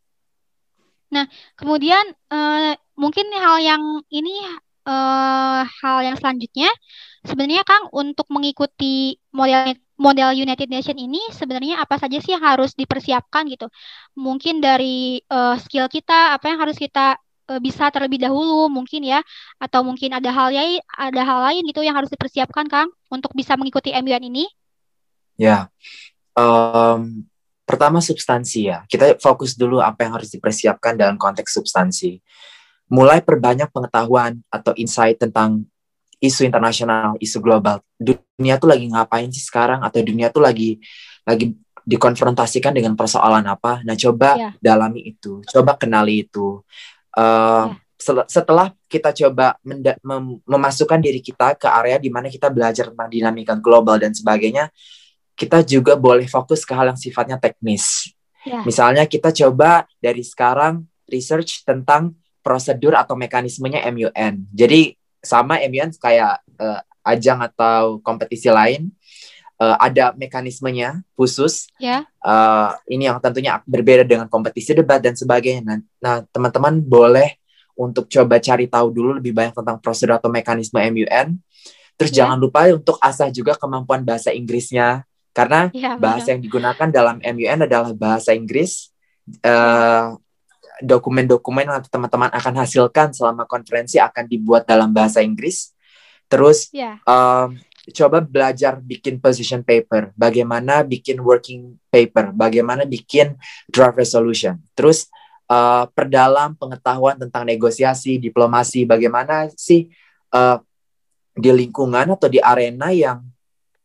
Nah, 1.10 1.26
kemudian 1.58 2.06
uh, 2.30 2.78
mungkin 2.94 3.28
hal 3.34 3.58
yang 3.60 3.84
ini 4.14 4.46
uh, 4.86 5.66
hal 5.66 6.06
yang 6.06 6.16
selanjutnya 6.22 6.70
sebenarnya 7.26 7.66
Kang 7.66 7.90
untuk 7.92 8.30
mengikuti 8.30 9.18
model 9.34 9.74
model 10.00 10.32
United 10.32 10.70
Nation 10.72 10.96
ini 10.96 11.20
sebenarnya 11.34 11.82
apa 11.84 12.00
saja 12.00 12.24
sih 12.24 12.38
yang 12.38 12.46
harus 12.46 12.78
dipersiapkan 12.78 13.50
gitu? 13.50 13.68
Mungkin 14.16 14.62
dari 14.62 15.20
uh, 15.28 15.58
skill 15.60 15.90
kita 15.90 16.38
apa 16.38 16.46
yang 16.56 16.62
harus 16.62 16.78
kita 16.78 17.18
bisa 17.58 17.90
terlebih 17.90 18.22
dahulu 18.22 18.70
mungkin 18.70 19.02
ya 19.02 19.26
atau 19.58 19.82
mungkin 19.82 20.14
ada 20.14 20.30
hal 20.30 20.54
lain 20.54 20.78
ada 20.94 21.22
hal 21.26 21.40
lain 21.50 21.66
gitu 21.66 21.82
yang 21.82 21.98
harus 21.98 22.14
dipersiapkan 22.14 22.70
Kang 22.70 22.94
untuk 23.10 23.34
bisa 23.34 23.58
mengikuti 23.58 23.90
MUN 23.90 24.30
ini? 24.30 24.46
Ya, 25.40 25.74
um, 26.38 27.26
pertama 27.66 28.02
substansi 28.02 28.70
ya. 28.70 28.86
Kita 28.86 29.18
fokus 29.18 29.58
dulu 29.58 29.82
apa 29.82 30.06
yang 30.06 30.14
harus 30.18 30.30
dipersiapkan 30.30 30.98
dalam 31.00 31.16
konteks 31.18 31.54
substansi. 31.58 32.18
Mulai 32.90 33.22
perbanyak 33.22 33.70
pengetahuan 33.70 34.42
atau 34.50 34.74
insight 34.78 35.22
tentang 35.22 35.66
isu 36.20 36.44
internasional, 36.44 37.16
isu 37.22 37.40
global. 37.40 37.80
Dunia 37.96 38.60
tuh 38.60 38.74
lagi 38.74 38.90
ngapain 38.92 39.32
sih 39.32 39.46
sekarang? 39.46 39.86
Atau 39.86 40.04
dunia 40.04 40.34
tuh 40.34 40.44
lagi 40.44 40.82
lagi 41.24 41.54
dikonfrontasikan 41.86 42.76
dengan 42.76 42.94
persoalan 42.94 43.46
apa? 43.48 43.86
Nah, 43.86 43.96
coba 43.96 44.36
yeah. 44.36 44.54
dalami 44.60 45.16
itu, 45.16 45.42
coba 45.50 45.80
kenali 45.80 46.28
itu. 46.28 46.62
Uh, 47.20 47.76
yeah. 48.00 48.26
Setelah 48.32 48.72
kita 48.88 49.12
coba 49.12 49.60
mem 49.60 50.40
memasukkan 50.48 51.04
diri 51.04 51.20
kita 51.20 51.60
ke 51.60 51.68
area 51.68 52.00
di 52.00 52.08
mana 52.08 52.32
kita 52.32 52.48
belajar 52.48 52.88
tentang 52.88 53.12
dinamika 53.12 53.60
global 53.60 54.00
dan 54.00 54.16
sebagainya, 54.16 54.72
kita 55.36 55.68
juga 55.68 56.00
boleh 56.00 56.24
fokus 56.32 56.64
ke 56.64 56.72
hal 56.72 56.96
yang 56.96 57.00
sifatnya 57.00 57.36
teknis. 57.36 58.16
Yeah. 58.48 58.64
Misalnya 58.64 59.04
kita 59.04 59.36
coba 59.36 59.84
dari 60.00 60.24
sekarang 60.24 60.88
research 61.12 61.68
tentang 61.68 62.16
prosedur 62.40 62.96
atau 62.96 63.20
mekanismenya 63.20 63.84
MUN. 63.92 64.48
Jadi 64.56 64.96
sama 65.20 65.60
MUN 65.60 65.92
kayak 66.00 66.40
uh, 66.56 66.80
ajang 67.04 67.44
atau 67.44 68.00
kompetisi 68.00 68.48
lain 68.48 68.96
uh, 69.60 69.78
ada 69.78 70.16
mekanismenya 70.16 71.04
khusus. 71.14 71.68
Yeah. 71.78 72.08
Uh, 72.24 72.74
ini 72.88 73.12
yang 73.12 73.20
tentunya 73.20 73.60
berbeda 73.68 74.08
dengan 74.08 74.32
kompetisi 74.32 74.74
debat 74.74 75.04
dan 75.04 75.14
sebagainya. 75.14 75.62
Nah, 75.62 75.78
nah, 76.00 76.16
teman-teman 76.32 76.80
boleh 76.80 77.38
untuk 77.80 78.08
coba 78.12 78.40
cari 78.44 78.68
tahu 78.68 78.88
dulu 78.92 79.20
lebih 79.20 79.32
banyak 79.32 79.56
tentang 79.56 79.78
prosedur 79.80 80.20
atau 80.20 80.32
mekanisme 80.32 80.80
MUN. 80.80 81.40
Terus 82.00 82.12
yeah. 82.16 82.26
jangan 82.26 82.38
lupa 82.40 82.68
untuk 82.72 82.96
asah 83.04 83.28
juga 83.32 83.60
kemampuan 83.60 84.08
bahasa 84.08 84.32
Inggrisnya 84.32 85.04
karena 85.36 85.70
ya, 85.72 85.96
bahasa 85.96 86.34
yang 86.34 86.42
digunakan 86.42 86.88
dalam 86.90 87.22
MUN 87.22 87.60
adalah 87.64 87.96
bahasa 87.96 88.34
Inggris 88.36 88.92
uh, 89.46 90.18
dokumen-dokumen 90.80 91.68
yang 91.68 91.84
teman-teman 91.88 92.32
akan 92.32 92.54
hasilkan 92.64 93.12
selama 93.12 93.44
konferensi 93.46 94.00
akan 94.00 94.26
dibuat 94.26 94.68
dalam 94.68 94.92
bahasa 94.92 95.24
Inggris. 95.24 95.76
Terus 96.28 96.72
yeah. 96.76 97.00
um, 97.08 97.56
coba 97.92 98.24
belajar 98.24 98.78
bikin 98.80 99.18
position 99.18 99.62
paper, 99.62 100.14
bagaimana 100.14 100.82
bikin 100.86 101.20
working 101.22 101.78
paper, 101.90 102.32
bagaimana 102.34 102.84
bikin 102.86 103.36
draft 103.70 103.98
resolution. 103.98 104.58
Terus 104.78 105.10
uh, 105.50 105.90
perdalam 105.92 106.56
pengetahuan 106.56 107.18
tentang 107.18 107.44
negosiasi, 107.48 108.22
diplomasi, 108.22 108.86
bagaimana 108.86 109.50
sih 109.58 109.90
uh, 110.34 110.62
di 111.34 111.50
lingkungan 111.50 112.14
atau 112.14 112.28
di 112.28 112.38
arena 112.44 112.92
yang 112.92 113.24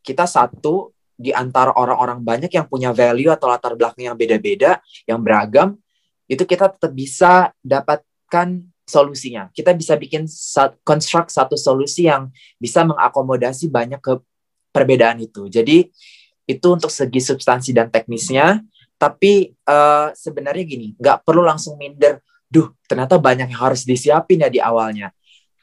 kita 0.04 0.26
satu 0.26 0.92
di 1.14 1.30
antara 1.30 1.70
orang-orang 1.78 2.18
banyak 2.20 2.50
yang 2.50 2.66
punya 2.66 2.90
value 2.90 3.30
atau 3.30 3.46
latar 3.46 3.78
belakang 3.78 4.10
yang 4.10 4.18
beda-beda, 4.18 4.82
yang 5.06 5.22
beragam, 5.22 5.78
itu 6.26 6.42
kita 6.42 6.74
tetap 6.74 6.90
bisa 6.90 7.54
dapatkan 7.62 8.73
solusinya. 8.84 9.48
Kita 9.50 9.72
bisa 9.72 9.96
bikin 9.96 10.28
construct 10.84 11.32
satu 11.32 11.56
solusi 11.56 12.06
yang 12.06 12.28
bisa 12.60 12.84
mengakomodasi 12.84 13.72
banyak 13.72 14.00
ke 14.00 14.20
perbedaan 14.70 15.20
itu. 15.24 15.48
Jadi 15.48 15.88
itu 16.44 16.66
untuk 16.68 16.92
segi 16.92 17.20
substansi 17.20 17.72
dan 17.72 17.88
teknisnya. 17.88 18.60
Tapi 18.94 19.52
uh, 19.66 20.14
sebenarnya 20.14 20.64
gini, 20.64 20.86
nggak 20.96 21.26
perlu 21.26 21.42
langsung 21.42 21.74
minder. 21.80 22.22
Duh, 22.46 22.70
ternyata 22.86 23.18
banyak 23.18 23.50
yang 23.50 23.60
harus 23.60 23.82
disiapin 23.82 24.44
ya 24.44 24.48
di 24.52 24.62
awalnya. 24.62 25.10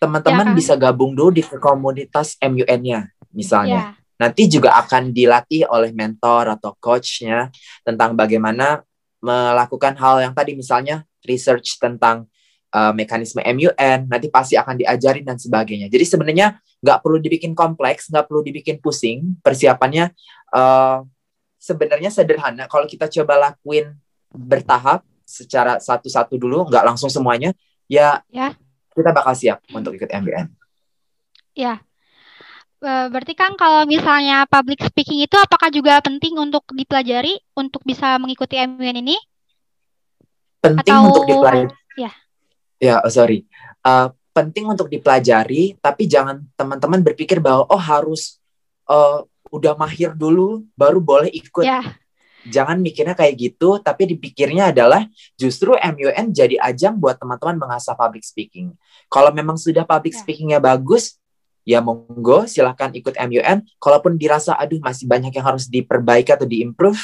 Teman-teman 0.01 0.51
ya. 0.51 0.55
bisa 0.57 0.73
gabung 0.75 1.13
dulu 1.13 1.39
di 1.39 1.45
komunitas 1.45 2.35
MUN-nya, 2.41 3.07
misalnya. 3.31 3.95
Ya. 3.95 4.01
Nanti 4.21 4.45
juga 4.45 4.77
akan 4.77 5.13
dilatih 5.13 5.65
oleh 5.69 5.89
mentor 5.93 6.53
atau 6.53 6.77
coachnya 6.77 7.49
tentang 7.81 8.13
bagaimana 8.13 8.85
melakukan 9.21 9.97
hal 9.97 10.21
yang 10.21 10.33
tadi 10.33 10.53
misalnya 10.57 11.05
research 11.25 11.77
tentang 11.81 12.29
uh, 12.73 12.93
mekanisme 12.95 13.43
MUN 13.43 13.99
nanti 14.07 14.27
pasti 14.31 14.55
akan 14.55 14.79
diajarin 14.79 15.27
dan 15.27 15.37
sebagainya. 15.37 15.87
Jadi 15.91 16.05
sebenarnya 16.07 16.59
nggak 16.81 16.99
perlu 17.03 17.21
dibikin 17.21 17.53
kompleks, 17.53 18.09
nggak 18.09 18.25
perlu 18.25 18.41
dibikin 18.41 18.79
pusing. 18.81 19.37
Persiapannya 19.43 20.11
uh, 20.55 21.05
sebenarnya 21.61 22.09
sederhana. 22.09 22.65
Kalau 22.65 22.89
kita 22.89 23.05
coba 23.05 23.51
lakuin 23.51 23.93
bertahap 24.33 25.05
secara 25.27 25.77
satu-satu 25.77 26.35
dulu, 26.35 26.67
nggak 26.67 26.83
langsung 26.83 27.07
semuanya, 27.07 27.53
ya, 27.85 28.19
ya 28.33 28.51
kita 28.91 29.11
bakal 29.15 29.33
siap 29.35 29.63
untuk 29.71 29.95
ikut 29.95 30.11
MUN. 30.19 30.51
Ya, 31.55 31.83
eh, 32.83 33.05
berarti 33.11 33.35
kan 33.35 33.55
kalau 33.55 33.87
misalnya 33.87 34.43
public 34.47 34.83
speaking 34.83 35.23
itu 35.23 35.35
apakah 35.39 35.71
juga 35.71 35.99
penting 36.03 36.35
untuk 36.39 36.63
dipelajari 36.71 37.39
untuk 37.55 37.83
bisa 37.87 38.19
mengikuti 38.19 38.59
MUN 38.59 38.99
ini? 39.03 39.17
Penting 40.59 40.91
Atau... 40.91 41.07
untuk 41.11 41.23
dipelajari. 41.27 41.71
Ya. 41.99 42.11
Ya, 42.81 42.97
oh 43.05 43.13
sorry. 43.13 43.45
Uh, 43.85 44.09
penting 44.33 44.65
untuk 44.65 44.89
dipelajari, 44.89 45.77
tapi 45.77 46.09
jangan 46.09 46.41
teman-teman 46.57 47.05
berpikir 47.05 47.37
bahwa 47.37 47.69
oh 47.69 47.77
harus 47.77 48.41
uh, 48.89 49.21
udah 49.53 49.77
mahir 49.77 50.17
dulu 50.17 50.65
baru 50.73 50.97
boleh 50.97 51.29
ikut. 51.29 51.61
Ya. 51.61 52.01
Jangan 52.41 52.81
mikirnya 52.81 53.13
kayak 53.13 53.37
gitu, 53.37 53.77
tapi 53.77 54.09
dipikirnya 54.09 54.73
adalah 54.73 55.05
justru 55.37 55.77
MUN 55.77 56.33
jadi 56.33 56.57
ajang 56.57 56.97
buat 56.97 57.21
teman-teman 57.21 57.69
mengasah 57.69 57.93
public 57.93 58.25
speaking. 58.25 58.73
Kalau 59.13 59.29
memang 59.29 59.61
sudah 59.61 59.85
public 59.85 60.17
ya. 60.17 60.25
speakingnya 60.25 60.57
bagus, 60.57 61.21
ya 61.61 61.85
monggo 61.85 62.49
silahkan 62.49 62.89
ikut 62.97 63.13
MUN. 63.13 63.61
Kalaupun 63.77 64.17
dirasa 64.17 64.57
aduh 64.57 64.81
masih 64.81 65.05
banyak 65.05 65.29
yang 65.37 65.45
harus 65.53 65.69
diperbaiki 65.69 66.33
atau 66.33 66.49
diimprove, 66.49 66.97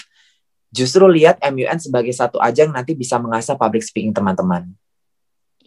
justru 0.74 1.05
lihat 1.05 1.38
MUN 1.53 1.77
sebagai 1.77 2.17
satu 2.17 2.41
ajang 2.41 2.74
nanti 2.74 2.98
bisa 2.98 3.22
mengasah 3.22 3.53
public 3.53 3.86
speaking 3.86 4.17
teman-teman. 4.17 4.74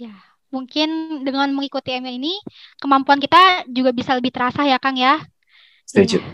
Ya, 0.00 0.16
mungkin 0.49 1.21
dengan 1.28 1.52
mengikuti 1.52 1.92
ML 1.92 2.16
ini 2.16 2.40
kemampuan 2.80 3.21
kita 3.21 3.69
juga 3.69 3.92
bisa 3.92 4.16
lebih 4.16 4.33
terasa 4.33 4.64
ya 4.64 4.80
Kang 4.80 4.97
ya. 4.97 5.21
Setuju. 5.85 6.25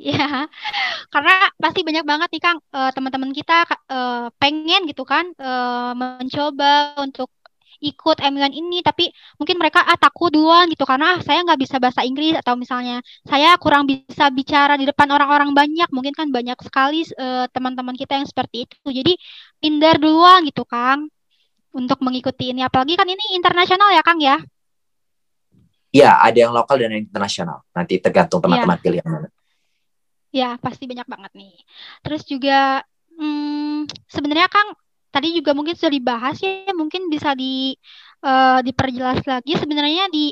Ya, 0.00 0.48
karena 1.12 1.52
pasti 1.60 1.84
banyak 1.84 2.08
banget 2.08 2.28
nih 2.32 2.40
Kang 2.40 2.58
uh, 2.72 2.88
teman-teman 2.96 3.36
kita 3.36 3.68
uh, 3.68 4.32
pengen 4.40 4.88
gitu 4.88 5.04
kan 5.04 5.28
uh, 5.36 5.92
mencoba 5.92 6.96
untuk 7.04 7.28
ikut 7.80 8.16
MUN 8.20 8.52
ini 8.52 8.84
tapi 8.84 9.08
mungkin 9.40 9.56
mereka 9.56 9.80
ah 9.80 9.96
takut 9.96 10.28
duluan 10.28 10.68
gitu 10.68 10.84
karena 10.84 11.16
ah, 11.16 11.18
saya 11.24 11.40
nggak 11.48 11.60
bisa 11.64 11.80
bahasa 11.80 12.04
Inggris 12.04 12.36
atau 12.36 12.52
misalnya 12.52 13.00
saya 13.24 13.56
kurang 13.56 13.88
bisa 13.88 14.28
bicara 14.28 14.76
di 14.76 14.84
depan 14.84 15.08
orang-orang 15.08 15.56
banyak 15.56 15.88
mungkin 15.88 16.12
kan 16.12 16.28
banyak 16.28 16.60
sekali 16.60 17.08
teman-teman 17.56 17.96
uh, 17.96 18.00
kita 18.04 18.20
yang 18.20 18.28
seperti 18.28 18.68
itu 18.68 18.76
jadi 18.84 19.12
minder 19.64 19.96
duluan 19.96 20.44
gitu 20.44 20.68
Kang 20.68 21.08
untuk 21.74 21.98
mengikuti 22.02 22.50
ini 22.50 22.66
apalagi 22.66 22.98
kan 22.98 23.06
ini 23.06 23.38
internasional 23.38 23.94
ya 23.94 24.02
Kang 24.02 24.18
ya 24.18 24.38
Iya, 25.90 26.22
ada 26.22 26.38
yang 26.38 26.54
lokal 26.54 26.78
dan 26.78 26.94
yang 26.94 27.02
internasional. 27.02 27.66
Nanti 27.74 27.98
tergantung 27.98 28.38
teman-teman 28.38 28.78
ya. 28.78 28.82
pilih 28.82 28.98
yang 29.02 29.10
mana. 29.10 29.28
Ya, 30.30 30.50
pasti 30.62 30.86
banyak 30.86 31.06
banget 31.10 31.32
nih. 31.34 31.54
Terus 32.06 32.22
juga 32.30 32.86
hmm, 33.18 33.90
sebenarnya 34.06 34.46
Kang 34.46 34.70
tadi 35.10 35.34
juga 35.34 35.50
mungkin 35.50 35.74
sudah 35.74 35.90
dibahas 35.90 36.38
ya, 36.38 36.70
mungkin 36.78 37.10
bisa 37.10 37.34
di 37.34 37.74
uh, 38.22 38.62
diperjelas 38.62 39.26
lagi 39.26 39.58
sebenarnya 39.58 40.06
di 40.14 40.30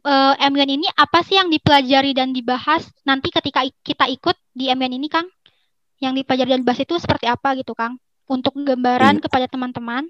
uh, 0.00 0.32
eh, 0.32 0.48
MUN 0.48 0.80
ini 0.80 0.88
apa 0.96 1.20
sih 1.20 1.36
yang 1.36 1.52
dipelajari 1.52 2.16
dan 2.16 2.32
dibahas 2.32 2.88
nanti 3.04 3.28
ketika 3.28 3.68
kita 3.84 4.08
ikut 4.08 4.36
di 4.56 4.72
MUN 4.72 4.96
ini 4.96 5.12
Kang? 5.12 5.28
Yang 6.00 6.24
dipelajari 6.24 6.56
dan 6.56 6.60
dibahas 6.64 6.80
itu 6.80 6.96
seperti 6.96 7.28
apa 7.28 7.52
gitu 7.60 7.76
Kang? 7.76 8.00
Untuk 8.32 8.56
gambaran 8.56 9.20
hmm. 9.20 9.24
kepada 9.28 9.44
teman-teman. 9.44 10.08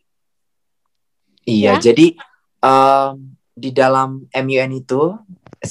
Iya, 1.47 1.79
ya? 1.79 1.93
jadi 1.93 2.19
um, 2.61 3.39
di 3.57 3.71
dalam 3.71 4.27
MUN 4.29 4.71
itu 4.75 5.15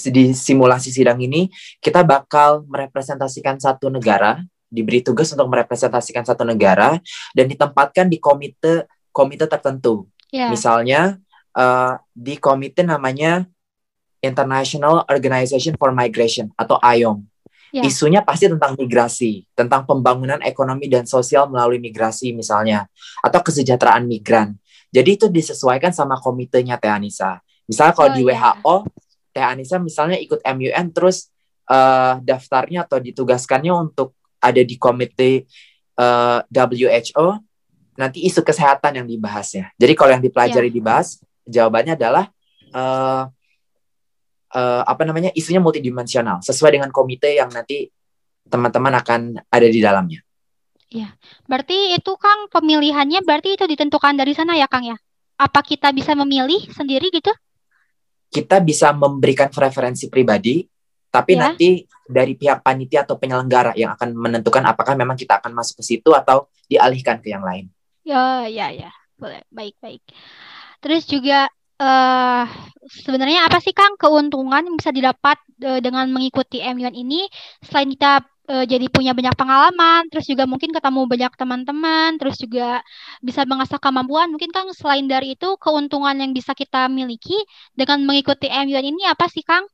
di 0.10 0.34
simulasi 0.34 0.90
sidang 0.90 1.22
ini 1.22 1.52
kita 1.84 2.02
bakal 2.02 2.66
merepresentasikan 2.66 3.62
satu 3.62 3.92
negara, 3.94 4.42
diberi 4.72 5.06
tugas 5.06 5.30
untuk 5.36 5.52
merepresentasikan 5.52 6.26
satu 6.26 6.42
negara 6.48 6.98
dan 7.38 7.46
ditempatkan 7.46 8.10
di 8.10 8.18
komite 8.18 8.90
komite 9.14 9.46
tertentu. 9.46 10.10
Yeah. 10.34 10.50
Misalnya 10.52 11.22
uh, 11.56 11.96
di 12.12 12.36
komite 12.42 12.84
namanya 12.84 13.46
International 14.20 15.06
Organization 15.08 15.78
for 15.78 15.94
Migration 15.94 16.50
atau 16.58 16.82
IOM. 16.82 17.24
Yeah. 17.72 17.86
Isunya 17.88 18.24
pasti 18.24 18.48
tentang 18.48 18.80
migrasi, 18.80 19.46
tentang 19.52 19.84
pembangunan 19.84 20.40
ekonomi 20.42 20.88
dan 20.88 21.04
sosial 21.04 21.52
melalui 21.52 21.78
migrasi 21.78 22.32
misalnya, 22.32 22.88
atau 23.20 23.44
kesejahteraan 23.44 24.08
migran. 24.08 24.56
Jadi 24.96 25.10
itu 25.20 25.28
disesuaikan 25.28 25.92
sama 25.92 26.16
komitenya 26.24 26.80
Teh 26.80 26.88
Anissa. 26.88 27.44
Misalnya 27.68 27.94
kalau 28.00 28.10
oh, 28.12 28.16
di 28.16 28.24
yeah. 28.24 28.56
WHO, 28.56 28.76
Teh 29.36 29.44
Anissa 29.44 29.76
misalnya 29.76 30.16
ikut 30.16 30.40
MUN 30.40 30.88
terus 30.96 31.36
uh, 31.68 32.24
daftarnya 32.24 32.88
atau 32.88 33.04
ditugaskannya 33.04 33.76
untuk 33.76 34.16
ada 34.40 34.62
di 34.64 34.80
komite 34.80 35.52
uh, 36.00 36.40
eh, 36.40 36.64
WHO, 37.04 37.28
nanti 38.00 38.24
isu 38.24 38.40
kesehatan 38.40 39.04
yang 39.04 39.08
dibahasnya. 39.08 39.76
Jadi 39.76 39.94
kalau 40.00 40.12
yang 40.16 40.24
dipelajari 40.24 40.72
yeah. 40.72 40.78
dibahas, 40.80 41.20
jawabannya 41.44 41.94
adalah 42.00 42.26
uh, 42.72 43.28
uh, 44.56 44.84
apa 44.88 45.04
namanya 45.04 45.36
isunya 45.36 45.60
multidimensional, 45.60 46.40
sesuai 46.40 46.80
dengan 46.80 46.90
komite 46.96 47.36
yang 47.36 47.52
nanti 47.52 47.92
teman-teman 48.48 48.94
akan 49.02 49.22
ada 49.50 49.68
di 49.68 49.80
dalamnya. 49.82 50.25
Ya, 50.96 51.12
berarti 51.44 51.92
itu 51.92 52.16
Kang 52.16 52.48
pemilihannya 52.48 53.20
berarti 53.28 53.60
itu 53.60 53.68
ditentukan 53.68 54.16
dari 54.16 54.32
sana 54.32 54.56
ya 54.56 54.72
Kang 54.72 54.88
ya? 54.88 54.96
Apa 55.36 55.60
kita 55.60 55.92
bisa 55.92 56.16
memilih 56.16 56.72
sendiri 56.72 57.12
gitu? 57.12 57.36
Kita 58.32 58.64
bisa 58.64 58.96
memberikan 58.96 59.52
preferensi 59.52 60.08
pribadi, 60.08 60.64
tapi 61.12 61.36
ya. 61.36 61.52
nanti 61.52 61.84
dari 62.08 62.40
pihak 62.40 62.64
panitia 62.64 63.04
atau 63.04 63.20
penyelenggara 63.20 63.76
yang 63.76 63.92
akan 64.00 64.16
menentukan 64.16 64.64
apakah 64.64 64.96
memang 64.96 65.20
kita 65.20 65.44
akan 65.44 65.52
masuk 65.52 65.84
ke 65.84 65.84
situ 65.84 66.16
atau 66.16 66.48
dialihkan 66.72 67.20
ke 67.20 67.28
yang 67.28 67.44
lain. 67.44 67.68
Ya, 68.08 68.48
ya, 68.48 68.72
ya, 68.72 68.92
boleh, 69.20 69.44
baik, 69.52 69.76
baik. 69.84 70.00
Terus 70.80 71.04
juga 71.12 71.52
uh, 71.82 72.46
sebenarnya 73.04 73.52
apa 73.52 73.60
sih 73.60 73.76
Kang 73.76 74.00
keuntungan 74.00 74.64
yang 74.64 74.80
bisa 74.80 74.96
didapat 74.96 75.42
uh, 75.66 75.84
dengan 75.84 76.08
mengikuti 76.08 76.64
MUN 76.64 76.96
ini 76.96 77.28
selain 77.60 77.92
kita 77.92 78.24
uh, 78.50 78.66
jadi 78.66 78.90
punya 78.90 79.14
banyak 79.14 79.36
pengalaman, 79.38 80.10
terus 80.10 80.26
juga 80.30 80.46
mungkin 80.46 80.74
ketemu 80.74 81.08
banyak 81.10 81.34
teman-teman, 81.38 82.18
terus 82.22 82.38
juga 82.38 82.82
bisa 83.22 83.46
mengasah 83.46 83.80
kemampuan. 83.82 84.32
Mungkin 84.32 84.52
Kang 84.54 84.70
selain 84.74 85.08
dari 85.10 85.38
itu 85.38 85.58
keuntungan 85.58 86.18
yang 86.18 86.34
bisa 86.34 86.54
kita 86.54 86.88
miliki 86.90 87.36
dengan 87.74 88.06
mengikuti 88.06 88.50
MUN 88.50 88.86
ini 88.86 89.06
apa 89.10 89.28
sih 89.30 89.42
Kang? 89.42 89.66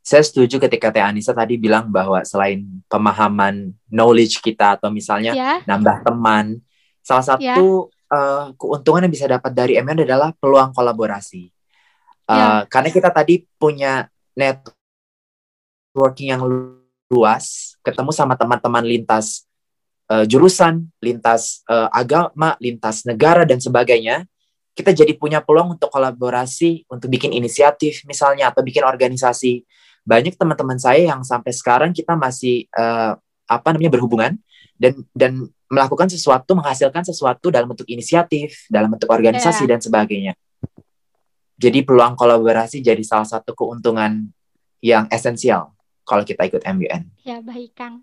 Saya 0.00 0.24
setuju 0.24 0.56
ketika 0.56 0.88
Teh 0.88 1.04
Anissa 1.04 1.36
tadi 1.36 1.60
bilang 1.60 1.92
bahwa 1.92 2.24
selain 2.24 2.64
pemahaman 2.88 3.76
knowledge 3.92 4.40
kita 4.40 4.80
atau 4.80 4.88
misalnya 4.88 5.36
yeah. 5.36 5.60
nambah 5.68 6.00
teman, 6.06 6.62
salah 7.04 7.24
satu 7.24 7.44
yeah. 7.44 7.96
Uh, 8.08 8.56
keuntungan 8.56 9.04
yang 9.04 9.12
bisa 9.12 9.28
dapat 9.28 9.52
dari 9.52 9.76
MUN 9.84 10.08
adalah 10.08 10.32
peluang 10.40 10.72
kolaborasi. 10.72 11.52
Uh, 12.24 12.64
ya. 12.64 12.66
Karena 12.72 12.88
kita 12.88 13.12
tadi 13.12 13.44
punya 13.60 14.08
networking 14.32 16.32
yang 16.32 16.40
luas, 17.08 17.76
ketemu 17.80 18.12
sama 18.12 18.36
teman-teman 18.36 18.84
lintas 18.84 19.48
uh, 20.12 20.24
jurusan, 20.28 20.88
lintas 21.00 21.64
uh, 21.68 21.88
agama, 21.92 22.54
lintas 22.60 23.04
negara 23.08 23.48
dan 23.48 23.60
sebagainya, 23.60 24.28
kita 24.76 24.94
jadi 24.94 25.12
punya 25.18 25.42
peluang 25.42 25.74
untuk 25.74 25.90
kolaborasi, 25.90 26.86
untuk 26.86 27.10
bikin 27.10 27.34
inisiatif 27.34 28.06
misalnya 28.06 28.52
atau 28.54 28.62
bikin 28.62 28.86
organisasi. 28.86 29.64
Banyak 30.06 30.38
teman-teman 30.38 30.78
saya 30.78 31.10
yang 31.10 31.26
sampai 31.26 31.50
sekarang 31.50 31.90
kita 31.90 32.14
masih 32.14 32.70
uh, 32.76 33.18
apa 33.48 33.68
namanya 33.74 33.98
berhubungan 33.98 34.38
dan 34.78 34.94
dan 35.16 35.48
melakukan 35.68 36.08
sesuatu, 36.08 36.56
menghasilkan 36.56 37.04
sesuatu 37.04 37.52
dalam 37.52 37.68
bentuk 37.68 37.84
inisiatif, 37.90 38.64
dalam 38.72 38.88
bentuk 38.88 39.08
organisasi 39.12 39.68
yeah. 39.68 39.70
dan 39.76 39.80
sebagainya. 39.84 40.32
Jadi 41.58 41.82
peluang 41.82 42.14
kolaborasi 42.14 42.80
jadi 42.80 43.02
salah 43.02 43.26
satu 43.26 43.52
keuntungan 43.52 44.30
yang 44.78 45.10
esensial 45.10 45.74
kalau 46.08 46.24
kita 46.24 46.48
ikut 46.48 46.64
MUN. 46.64 47.02
Ya 47.28 47.44
baik 47.44 47.76
Kang. 47.76 48.00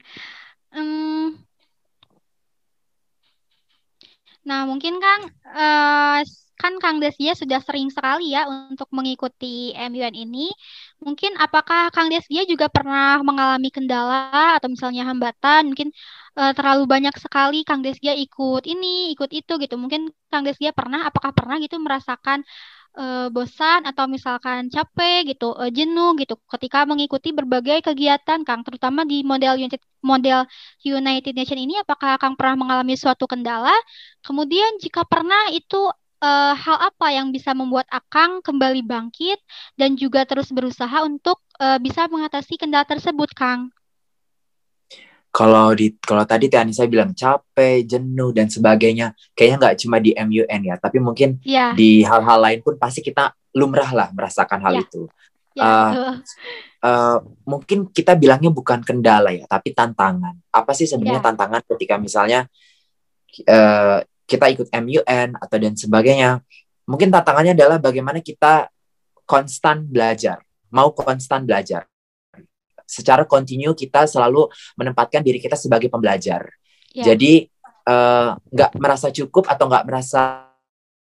Um, 0.70 1.42
nah 4.46 4.70
mungkin 4.70 5.02
Kang 5.02 5.34
uh, 5.50 6.22
kan 6.56 6.74
Kang 6.80 6.98
Desia 7.04 7.36
sudah 7.36 7.60
sering 7.60 7.92
sekali 7.92 8.32
ya 8.32 8.48
untuk 8.48 8.88
mengikuti 8.96 9.76
MUN 9.76 10.14
ini. 10.16 10.54
Mungkin 11.04 11.36
apakah 11.36 11.92
Kang 11.92 12.08
Desia 12.08 12.48
juga 12.48 12.72
pernah 12.72 13.20
mengalami 13.26 13.68
kendala 13.74 14.56
atau 14.56 14.72
misalnya 14.72 15.04
hambatan? 15.10 15.74
Mungkin 15.76 15.92
uh, 16.40 16.54
terlalu 16.56 16.88
banyak 16.88 17.16
sekali 17.20 17.68
Kang 17.68 17.84
Desia 17.84 18.16
ikut 18.16 18.64
ini, 18.70 19.12
ikut 19.12 19.30
itu 19.36 19.54
gitu. 19.60 19.76
Mungkin 19.76 20.14
Kang 20.32 20.48
Desia 20.48 20.72
pernah, 20.72 21.04
apakah 21.10 21.36
pernah 21.36 21.60
gitu 21.60 21.76
merasakan 21.82 22.42
uh, 22.98 23.28
bosan 23.32 23.86
atau 23.90 24.06
misalkan 24.10 24.68
capek 24.72 25.36
gitu, 25.36 25.54
uh, 25.56 25.70
jenuh 25.72 26.16
gitu 26.20 26.36
ketika 26.54 26.84
mengikuti 26.90 27.30
berbagai 27.36 27.86
kegiatan 27.86 28.42
Kang, 28.48 28.62
terutama 28.66 29.04
di 29.04 29.22
model 29.22 29.60
United 29.60 29.82
model 30.04 30.46
United 30.84 31.34
Nation 31.36 31.60
ini 31.60 31.80
apakah 31.82 32.18
Kang 32.22 32.34
pernah 32.40 32.56
mengalami 32.60 32.96
suatu 32.98 33.26
kendala? 33.30 33.74
Kemudian 34.26 34.80
jika 34.84 35.04
pernah 35.06 35.52
itu 35.54 35.92
uh, 36.26 36.54
hal 36.56 36.78
apa 36.90 37.08
yang 37.14 37.30
bisa 37.36 37.52
membuat 37.54 37.86
Akang 37.92 38.42
kembali 38.42 38.82
bangkit 38.86 39.38
dan 39.80 39.94
juga 40.00 40.24
terus 40.26 40.50
berusaha 40.50 41.04
untuk 41.06 41.42
uh, 41.62 41.78
bisa 41.82 42.08
mengatasi 42.10 42.58
kendala 42.58 42.88
tersebut, 42.88 43.32
Kang? 43.36 43.72
Kalau 45.36 45.76
di 45.76 45.92
kalau 46.00 46.24
tadi 46.24 46.48
Teh 46.48 46.56
Anissa 46.56 46.88
bilang 46.88 47.12
capek, 47.12 47.84
jenuh 47.84 48.32
dan 48.32 48.48
sebagainya, 48.48 49.12
kayaknya 49.36 49.58
nggak 49.60 49.76
cuma 49.84 50.00
di 50.00 50.16
MUN 50.16 50.62
ya, 50.64 50.80
tapi 50.80 51.04
mungkin 51.04 51.44
yeah. 51.44 51.76
di 51.76 52.08
hal-hal 52.08 52.40
lain 52.40 52.64
pun 52.64 52.80
pasti 52.80 53.04
kita 53.04 53.36
lumrah 53.52 53.92
lah 53.92 54.08
merasakan 54.16 54.64
hal 54.64 54.80
yeah. 54.80 54.86
itu. 54.88 55.02
Yeah. 55.04 55.12
Ya, 55.60 55.68
uh, 55.68 55.92
uh, 56.88 57.18
mungkin 57.44 57.92
kita 57.92 58.16
bilangnya 58.16 58.48
bukan 58.48 58.80
kendala 58.80 59.36
ya, 59.36 59.44
tapi 59.44 59.76
tantangan. 59.76 60.40
Apa 60.56 60.72
sih 60.72 60.88
sebenarnya 60.88 61.20
yeah. 61.20 61.28
tantangan 61.28 61.62
ketika 61.76 62.00
misalnya 62.00 62.40
uh, 63.44 64.00
kita 64.24 64.46
ikut 64.56 64.72
MUN 64.72 65.36
atau 65.36 65.58
dan 65.60 65.76
sebagainya? 65.76 66.40
Mungkin 66.88 67.12
tantangannya 67.12 67.60
adalah 67.60 67.76
bagaimana 67.76 68.24
kita 68.24 68.72
konstan 69.28 69.84
belajar, 69.84 70.40
mau 70.72 70.96
konstan 70.96 71.44
belajar 71.44 71.92
secara 72.86 73.26
kontinu 73.26 73.74
kita 73.74 74.06
selalu 74.06 74.48
menempatkan 74.78 75.26
diri 75.26 75.42
kita 75.42 75.58
sebagai 75.58 75.90
pembelajar. 75.90 76.48
Yeah. 76.94 77.14
Jadi 77.14 77.50
eh, 77.86 78.30
nggak 78.34 78.72
uh, 78.72 78.80
merasa 78.80 79.12
cukup 79.12 79.50
atau 79.52 79.68
nggak 79.68 79.86
merasa 79.90 80.48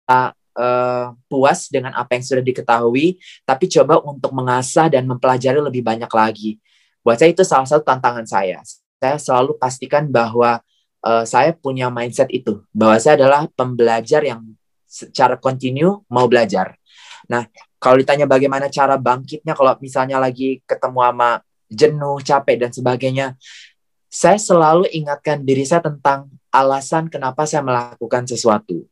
uh, 0.08 1.12
puas 1.28 1.68
dengan 1.68 1.92
apa 1.92 2.16
yang 2.16 2.24
sudah 2.24 2.44
diketahui, 2.46 3.18
tapi 3.44 3.66
coba 3.68 4.00
untuk 4.00 4.32
mengasah 4.32 4.88
dan 4.88 5.04
mempelajari 5.04 5.60
lebih 5.60 5.82
banyak 5.84 6.08
lagi. 6.08 6.56
Buat 7.04 7.20
saya 7.20 7.30
itu 7.36 7.44
salah 7.44 7.68
satu 7.68 7.84
tantangan 7.84 8.24
saya. 8.24 8.64
Saya 8.96 9.20
selalu 9.20 9.60
pastikan 9.60 10.08
bahwa 10.08 10.64
uh, 11.04 11.24
saya 11.28 11.52
punya 11.52 11.92
mindset 11.92 12.32
itu, 12.32 12.64
bahwa 12.72 12.96
saya 12.96 13.20
adalah 13.20 13.44
pembelajar 13.52 14.24
yang 14.24 14.40
secara 14.88 15.36
kontinu 15.36 16.06
mau 16.08 16.24
belajar. 16.30 16.78
Nah, 17.28 17.44
kalau 17.82 18.00
ditanya 18.00 18.24
bagaimana 18.24 18.72
cara 18.72 18.96
bangkitnya 18.96 19.52
kalau 19.52 19.76
misalnya 19.82 20.16
lagi 20.16 20.64
ketemu 20.64 21.00
sama 21.04 21.30
jenuh, 21.70 22.20
capek 22.20 22.56
dan 22.66 22.70
sebagainya, 22.70 23.26
saya 24.08 24.38
selalu 24.38 24.86
ingatkan 24.94 25.42
diri 25.42 25.66
saya 25.66 25.82
tentang 25.82 26.30
alasan 26.54 27.10
kenapa 27.10 27.44
saya 27.50 27.66
melakukan 27.66 28.30
sesuatu. 28.30 28.86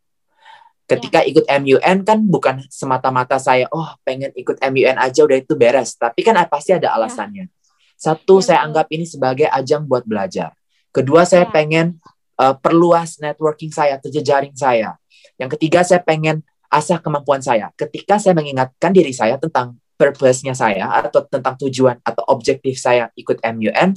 Ketika 0.91 1.23
ya. 1.23 1.31
ikut 1.31 1.45
MUN 1.47 1.99
kan 2.03 2.19
bukan 2.27 2.67
semata-mata 2.67 3.39
saya, 3.39 3.71
oh 3.71 3.95
pengen 4.03 4.35
ikut 4.35 4.59
MUN 4.59 4.99
aja 4.99 5.23
udah 5.23 5.39
itu 5.39 5.55
beres. 5.55 5.95
Tapi 5.95 6.27
kan 6.27 6.35
pasti 6.51 6.75
ada 6.75 6.91
ya. 6.91 6.99
alasannya. 6.99 7.47
Satu, 7.95 8.43
ya, 8.43 8.53
saya 8.53 8.59
anggap 8.67 8.91
ini 8.91 9.07
sebagai 9.07 9.47
ajang 9.47 9.87
buat 9.87 10.03
belajar. 10.03 10.53
Kedua, 10.91 11.23
saya 11.23 11.47
ya. 11.47 11.55
pengen 11.55 12.03
uh, 12.37 12.59
perluas 12.59 13.23
networking 13.23 13.71
saya 13.71 13.97
atau 14.03 14.11
jejaring 14.11 14.59
saya. 14.59 14.99
Yang 15.39 15.57
ketiga, 15.57 15.87
saya 15.87 16.03
pengen 16.03 16.43
asah 16.67 16.99
kemampuan 16.99 17.41
saya. 17.41 17.71
Ketika 17.79 18.19
saya 18.19 18.35
mengingatkan 18.35 18.91
diri 18.91 19.15
saya 19.15 19.39
tentang 19.39 19.79
purpose-nya 19.97 20.57
saya 20.57 20.91
atau 21.05 21.23
tentang 21.27 21.55
tujuan 21.67 22.01
atau 22.03 22.25
objektif 22.33 22.81
saya 22.81 23.13
ikut 23.15 23.39
MUN 23.43 23.95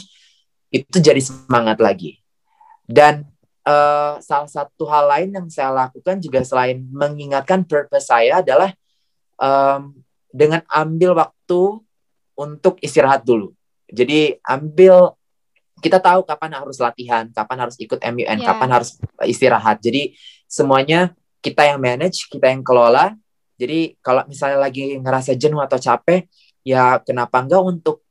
itu 0.70 0.98
jadi 1.00 1.22
semangat 1.22 1.80
lagi. 1.80 2.20
Dan 2.86 3.26
uh, 3.66 4.22
salah 4.22 4.50
satu 4.50 4.86
hal 4.86 5.10
lain 5.10 5.30
yang 5.34 5.48
saya 5.50 5.74
lakukan 5.74 6.22
juga 6.22 6.46
selain 6.46 6.86
mengingatkan 6.94 7.66
purpose 7.66 8.12
saya 8.12 8.44
adalah 8.46 8.72
um, 9.42 9.96
dengan 10.30 10.62
ambil 10.70 11.18
waktu 11.18 11.82
untuk 12.36 12.78
istirahat 12.84 13.24
dulu. 13.24 13.56
Jadi 13.90 14.38
ambil 14.44 15.16
kita 15.80 16.00
tahu 16.00 16.24
kapan 16.24 16.52
harus 16.60 16.78
latihan, 16.80 17.28
kapan 17.32 17.58
harus 17.68 17.76
ikut 17.80 18.00
MUN, 18.00 18.40
yeah. 18.42 18.48
kapan 18.48 18.70
harus 18.80 19.00
istirahat. 19.24 19.80
Jadi 19.80 20.16
semuanya 20.46 21.16
kita 21.40 21.68
yang 21.68 21.80
manage, 21.80 22.26
kita 22.28 22.50
yang 22.52 22.66
kelola 22.66 23.14
jadi 23.56 23.96
kalau 24.04 24.28
misalnya 24.28 24.60
lagi 24.60 25.00
ngerasa 25.00 25.36
jenuh 25.40 25.64
atau 25.64 25.80
capek, 25.80 26.28
ya 26.68 27.00
kenapa 27.00 27.40
enggak 27.40 27.64
untuk 27.64 28.04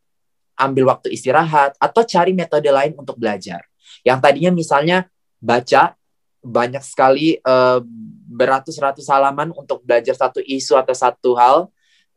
ambil 0.56 0.94
waktu 0.94 1.12
istirahat 1.12 1.74
atau 1.76 2.02
cari 2.06 2.32
metode 2.32 2.70
lain 2.70 2.94
untuk 2.96 3.18
belajar. 3.20 3.60
Yang 4.06 4.18
tadinya 4.24 4.50
misalnya 4.54 4.98
baca 5.42 5.98
banyak 6.44 6.84
sekali 6.84 7.40
uh, 7.44 7.80
beratus-ratus 8.28 9.08
halaman 9.08 9.52
untuk 9.56 9.80
belajar 9.84 10.16
satu 10.16 10.40
isu 10.44 10.76
atau 10.76 10.94
satu 10.96 11.36
hal, 11.36 11.68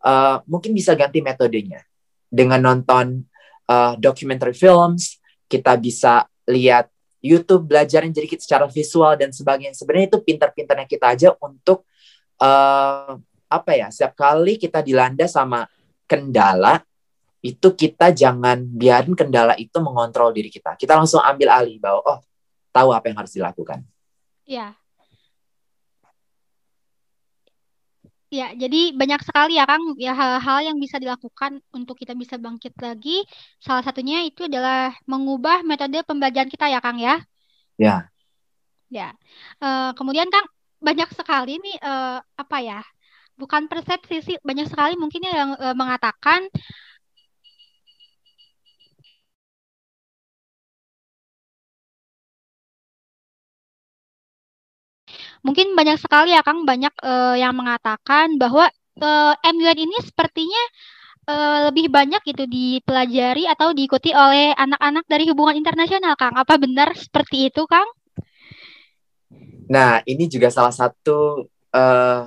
uh, 0.04 0.44
mungkin 0.48 0.76
bisa 0.76 0.96
ganti 0.96 1.24
metodenya 1.24 1.84
dengan 2.28 2.60
nonton 2.64 3.24
uh, 3.68 3.96
documentary 4.00 4.56
films. 4.56 5.20
Kita 5.48 5.80
bisa 5.80 6.28
lihat 6.48 6.92
YouTube 7.24 7.72
belajarin 7.72 8.12
jadi 8.12 8.28
kita 8.28 8.44
secara 8.44 8.66
visual 8.68 9.16
dan 9.16 9.32
sebagainya. 9.32 9.76
Sebenarnya 9.76 10.08
itu 10.16 10.20
pintar-pintarnya 10.24 10.88
kita 10.88 11.06
aja 11.12 11.30
untuk 11.40 11.88
uh, 12.42 13.18
apa 13.48 13.72
ya 13.74 13.88
setiap 13.88 14.14
kali 14.18 14.60
kita 14.60 14.84
dilanda 14.84 15.26
sama 15.26 15.66
kendala 16.08 16.84
itu 17.40 17.70
kita 17.78 18.12
jangan 18.12 18.60
biarin 18.60 19.16
kendala 19.16 19.56
itu 19.56 19.78
mengontrol 19.80 20.36
diri 20.36 20.52
kita 20.52 20.76
kita 20.76 20.98
langsung 20.98 21.24
ambil 21.24 21.54
alih 21.54 21.78
bahwa 21.80 22.02
oh 22.04 22.20
tahu 22.74 22.92
apa 22.92 23.06
yang 23.08 23.18
harus 23.24 23.34
dilakukan 23.34 23.86
ya 24.44 24.76
Ya, 28.28 28.52
jadi 28.52 28.92
banyak 28.92 29.24
sekali 29.24 29.56
ya 29.56 29.64
Kang 29.64 29.96
ya 29.96 30.12
hal-hal 30.12 30.60
yang 30.68 30.78
bisa 30.84 31.00
dilakukan 31.00 31.64
untuk 31.72 31.96
kita 31.96 32.12
bisa 32.12 32.36
bangkit 32.36 32.76
lagi. 32.84 33.24
Salah 33.64 33.80
satunya 33.80 34.20
itu 34.28 34.52
adalah 34.52 34.92
mengubah 35.08 35.64
metode 35.64 36.04
pembelajaran 36.04 36.52
kita 36.52 36.68
ya 36.68 36.84
Kang 36.84 37.00
ya. 37.00 37.24
Ya. 37.80 38.12
Ya. 38.92 39.16
Uh, 39.64 39.96
kemudian 39.96 40.28
Kang 40.28 40.44
banyak 40.78 41.10
sekali 41.18 41.58
nih 41.58 41.76
uh, 41.82 42.18
apa 42.38 42.58
ya 42.62 42.80
bukan 43.38 43.70
persepsi 43.70 44.16
sih 44.26 44.36
banyak 44.42 44.68
sekali 44.70 44.94
mungkin 44.98 45.22
yang 45.26 45.52
uh, 45.58 45.76
mengatakan 45.78 46.50
mungkin 55.46 55.74
banyak 55.78 55.98
sekali 56.02 56.34
ya 56.34 56.42
Kang 56.46 56.66
banyak 56.66 56.94
uh, 57.02 57.36
yang 57.38 57.54
mengatakan 57.58 58.38
bahwa 58.42 58.70
uh, 59.02 59.34
MUN 59.54 59.78
ini 59.78 59.98
sepertinya 60.04 60.64
uh, 61.30 61.58
lebih 61.72 61.88
banyak 61.94 62.22
gitu 62.26 62.44
dipelajari 62.50 63.46
atau 63.50 63.72
diikuti 63.78 64.12
oleh 64.16 64.54
anak-anak 64.58 65.06
dari 65.08 65.30
hubungan 65.30 65.56
internasional 65.58 66.14
Kang 66.20 66.36
apa 66.38 66.56
benar 66.58 66.94
seperti 66.98 67.50
itu 67.52 67.64
Kang? 67.70 67.88
Nah, 69.68 70.00
ini 70.08 70.32
juga 70.32 70.48
salah 70.48 70.72
satu 70.72 71.48
uh, 71.76 72.22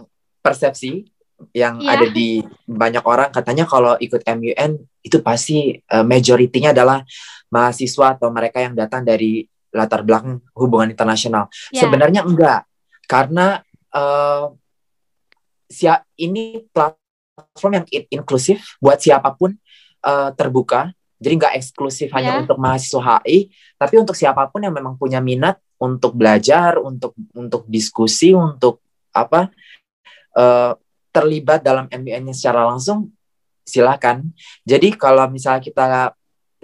persepsi 0.45 1.09
yang 1.57 1.81
yeah. 1.81 1.97
ada 1.97 2.07
di 2.13 2.45
banyak 2.69 3.01
orang 3.01 3.33
katanya 3.33 3.65
kalau 3.65 3.97
ikut 3.97 4.21
MUN 4.29 4.77
itu 5.01 5.25
pasti 5.25 5.81
uh, 5.89 6.05
majoritinya 6.05 6.77
adalah 6.77 7.01
mahasiswa 7.49 8.21
atau 8.21 8.29
mereka 8.29 8.61
yang 8.61 8.77
datang 8.77 9.09
dari 9.09 9.49
latar 9.73 10.05
belakang 10.05 10.45
hubungan 10.53 10.93
internasional. 10.93 11.49
Yeah. 11.73 11.89
Sebenarnya 11.89 12.29
enggak, 12.29 12.69
karena 13.09 13.65
uh, 13.97 14.53
siap 15.71 16.05
ini 16.21 16.67
platform 16.75 17.73
yang 17.81 17.87
inklusif 18.11 18.77
buat 18.83 19.01
siapa 19.01 19.33
pun 19.39 19.57
uh, 20.05 20.35
terbuka 20.35 20.93
Jadi 21.20 21.35
nggak 21.37 21.54
eksklusif 21.61 22.09
yeah. 22.09 22.16
hanya 22.16 22.33
untuk 22.42 22.56
mahasiswa 22.56 23.20
HI, 23.20 23.52
tapi 23.76 23.94
untuk 24.00 24.16
siapa 24.16 24.48
pun 24.48 24.64
yang 24.64 24.72
memang 24.72 24.96
punya 24.96 25.20
minat 25.20 25.61
untuk 25.76 26.16
belajar, 26.16 26.80
untuk 26.80 27.12
untuk 27.37 27.68
diskusi, 27.68 28.33
untuk 28.33 28.80
apa 29.12 29.52
uh, 30.35 30.72
terlibat 31.12 31.61
dalam 31.61 31.87
MUN-nya 31.92 32.33
secara 32.33 32.64
langsung, 32.64 33.12
silakan. 33.68 34.33
Jadi 34.64 34.96
kalau 34.96 35.28
misalnya 35.28 35.61
kita 35.61 35.85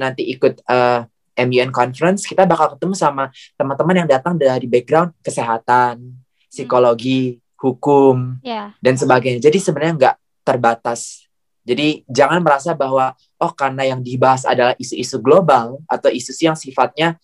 nanti 0.01 0.25
ikut 0.33 0.65
uh, 0.69 1.05
eh, 1.37 1.45
MUN 1.45 1.69
conference, 1.69 2.25
kita 2.25 2.49
bakal 2.49 2.77
ketemu 2.77 2.95
sama 2.97 3.29
teman-teman 3.61 4.05
yang 4.05 4.09
datang 4.09 4.41
dari 4.41 4.65
background 4.65 5.13
kesehatan, 5.21 6.17
psikologi, 6.49 7.37
hukum, 7.61 8.41
yeah. 8.41 8.73
dan 8.81 8.97
sebagainya. 8.97 9.41
Jadi 9.45 9.59
sebenarnya 9.61 9.95
nggak 10.01 10.17
terbatas. 10.47 11.26
Jadi 11.67 12.07
jangan 12.07 12.39
merasa 12.47 12.79
bahwa 12.79 13.11
oh 13.43 13.53
karena 13.53 13.83
yang 13.83 14.01
dibahas 14.01 14.47
adalah 14.47 14.79
isu-isu 14.79 15.19
global 15.19 15.83
atau 15.91 16.15
isu-isu 16.15 16.47
yang 16.47 16.55
sifatnya 16.55 17.19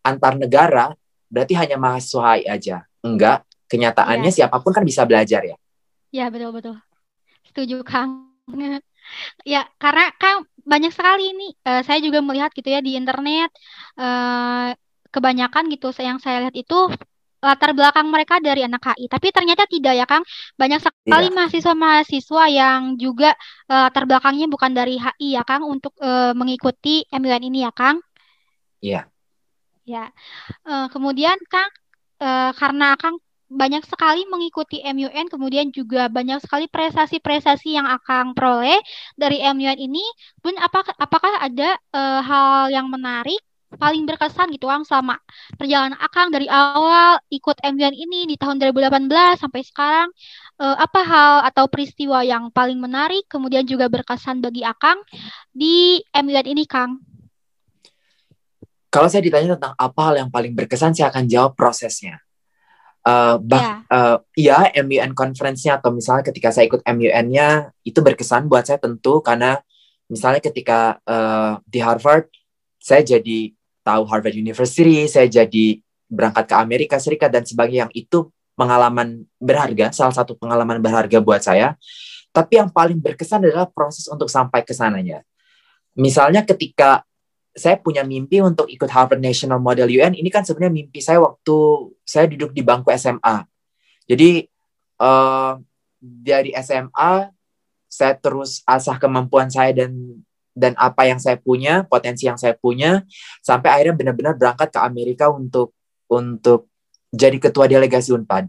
antar 0.00 0.40
negara, 0.40 0.96
berarti 1.28 1.52
hanya 1.54 1.76
mahasiswa 1.76 2.40
HI 2.40 2.48
aja. 2.48 2.76
Enggak, 3.04 3.44
kenyataannya 3.68 4.32
ya. 4.32 4.36
siapa 4.44 4.56
pun 4.64 4.72
kan 4.72 4.82
bisa 4.82 5.04
belajar 5.04 5.44
ya. 5.44 5.56
Ya, 6.08 6.32
betul-betul. 6.32 6.80
Setuju, 7.44 7.84
Kang. 7.84 8.32
ya, 9.44 9.68
karena 9.76 10.08
kan 10.16 10.48
banyak 10.64 10.92
sekali 10.94 11.36
ini 11.36 11.48
uh, 11.68 11.82
saya 11.84 12.00
juga 12.00 12.24
melihat 12.24 12.54
gitu 12.54 12.70
ya 12.70 12.80
di 12.80 12.94
internet 12.94 13.50
uh, 13.98 14.72
kebanyakan 15.12 15.68
gitu 15.68 15.92
yang 16.00 16.16
saya 16.22 16.48
lihat 16.48 16.56
itu 16.56 16.88
latar 17.42 17.74
belakang 17.74 18.06
mereka 18.06 18.38
dari 18.38 18.62
anak 18.62 18.94
HI. 18.94 19.10
Tapi 19.10 19.28
ternyata 19.34 19.66
tidak 19.66 19.98
ya 19.98 20.06
Kang. 20.06 20.22
Banyak 20.54 20.80
sekali 20.80 21.28
iya. 21.28 21.34
mahasiswa-mahasiswa 21.34 22.44
yang 22.48 22.80
juga 22.96 23.34
uh, 23.66 23.90
latar 23.90 24.06
belakangnya 24.06 24.46
bukan 24.46 24.70
dari 24.70 24.96
HI 24.96 25.34
ya 25.34 25.42
Kang 25.42 25.66
untuk 25.66 25.92
uh, 25.98 26.30
mengikuti 26.38 27.02
MUN 27.10 27.42
ini 27.42 27.66
ya 27.66 27.74
Kang. 27.74 27.98
Iya. 28.78 29.10
Ya. 29.82 30.14
Uh, 30.62 30.86
kemudian 30.94 31.34
Kang 31.50 31.68
uh, 32.22 32.54
karena 32.54 32.94
Kang 32.94 33.18
banyak 33.52 33.84
sekali 33.84 34.24
mengikuti 34.32 34.80
MUN, 34.80 35.28
kemudian 35.28 35.68
juga 35.68 36.08
banyak 36.08 36.40
sekali 36.40 36.72
prestasi-prestasi 36.72 37.76
yang 37.76 37.84
akan 37.84 38.32
peroleh 38.32 38.80
dari 39.12 39.44
MUN 39.44 39.76
ini. 39.76 40.00
Pun 40.40 40.56
apakah 40.56 40.96
apakah 40.96 41.36
ada 41.36 41.76
uh, 41.92 42.20
hal 42.24 42.72
yang 42.72 42.88
menarik 42.88 43.38
paling 43.76 44.04
berkesan 44.04 44.52
gitu 44.52 44.68
Kang 44.68 44.84
selama 44.84 45.16
perjalanan 45.56 45.96
Akang 46.00 46.28
dari 46.28 46.46
awal 46.48 47.20
ikut 47.32 47.56
MUN 47.60 47.94
ini 47.94 48.28
di 48.28 48.36
tahun 48.36 48.60
2018 48.60 49.08
sampai 49.40 49.62
sekarang 49.64 50.08
uh, 50.60 50.76
apa 50.76 51.00
hal 51.02 51.34
atau 51.48 51.66
peristiwa 51.68 52.20
yang 52.22 52.52
paling 52.52 52.78
menarik 52.78 53.24
kemudian 53.28 53.64
juga 53.64 53.88
berkesan 53.88 54.44
bagi 54.44 54.62
Akang 54.66 55.00
di 55.52 56.00
MUN 56.12 56.46
ini 56.46 56.64
Kang? 56.68 57.00
Kalau 58.92 59.08
saya 59.08 59.24
ditanya 59.24 59.56
tentang 59.56 59.72
apa 59.72 60.00
hal 60.04 60.14
yang 60.20 60.28
paling 60.28 60.52
berkesan 60.52 60.92
saya 60.92 61.08
akan 61.08 61.24
jawab 61.24 61.56
prosesnya. 61.56 62.20
Uh, 63.02 63.34
bah, 63.42 63.58
yeah. 63.58 63.76
uh, 63.90 64.16
ya 64.38 64.58
MUN 64.78 65.16
conference-nya 65.16 65.82
atau 65.82 65.90
misalnya 65.90 66.22
ketika 66.22 66.54
saya 66.54 66.70
ikut 66.70 66.86
MUN-nya 66.86 67.74
itu 67.82 67.98
berkesan 67.98 68.46
buat 68.46 68.62
saya 68.62 68.78
tentu 68.78 69.18
karena 69.24 69.58
misalnya 70.06 70.38
ketika 70.38 71.00
uh, 71.02 71.58
di 71.66 71.82
Harvard 71.82 72.30
saya 72.78 73.00
jadi 73.00 73.56
tahu 73.82 74.02
Harvard 74.08 74.34
University, 74.34 75.06
saya 75.10 75.26
jadi 75.28 75.78
berangkat 76.06 76.44
ke 76.50 76.54
Amerika 76.56 76.96
Serikat 76.98 77.30
dan 77.30 77.42
sebagainya 77.42 77.88
yang 77.88 77.94
itu 77.94 78.30
pengalaman 78.54 79.24
berharga, 79.40 79.90
salah 79.90 80.14
satu 80.14 80.38
pengalaman 80.38 80.78
berharga 80.78 81.18
buat 81.18 81.42
saya. 81.42 81.74
Tapi 82.32 82.62
yang 82.62 82.72
paling 82.72 82.96
berkesan 82.96 83.44
adalah 83.44 83.68
proses 83.68 84.08
untuk 84.08 84.28
sampai 84.30 84.64
ke 84.64 84.72
sananya. 84.72 85.20
Misalnya 85.92 86.40
ketika 86.48 87.04
saya 87.52 87.76
punya 87.76 88.00
mimpi 88.00 88.40
untuk 88.40 88.64
ikut 88.64 88.88
Harvard 88.88 89.20
National 89.20 89.60
Model 89.60 89.88
UN, 89.92 90.16
ini 90.16 90.32
kan 90.32 90.40
sebenarnya 90.40 90.72
mimpi 90.72 91.04
saya 91.04 91.20
waktu 91.20 91.56
saya 92.08 92.24
duduk 92.24 92.56
di 92.56 92.64
bangku 92.64 92.88
SMA. 92.96 93.44
Jadi 94.08 94.48
uh, 94.96 95.60
dari 96.00 96.56
SMA 96.56 97.28
saya 97.92 98.16
terus 98.16 98.64
asah 98.64 98.96
kemampuan 98.96 99.52
saya 99.52 99.84
dan 99.84 99.92
dan 100.52 100.76
apa 100.76 101.08
yang 101.08 101.18
saya 101.18 101.40
punya, 101.40 101.84
potensi 101.88 102.28
yang 102.28 102.36
saya 102.36 102.52
punya, 102.56 103.02
sampai 103.40 103.68
akhirnya 103.72 103.96
benar-benar 103.96 104.34
berangkat 104.36 104.68
ke 104.72 104.80
Amerika 104.80 105.32
untuk 105.32 105.72
untuk 106.08 106.68
jadi 107.12 107.36
ketua 107.40 107.68
delegasi 107.68 108.12
Unpad. 108.12 108.48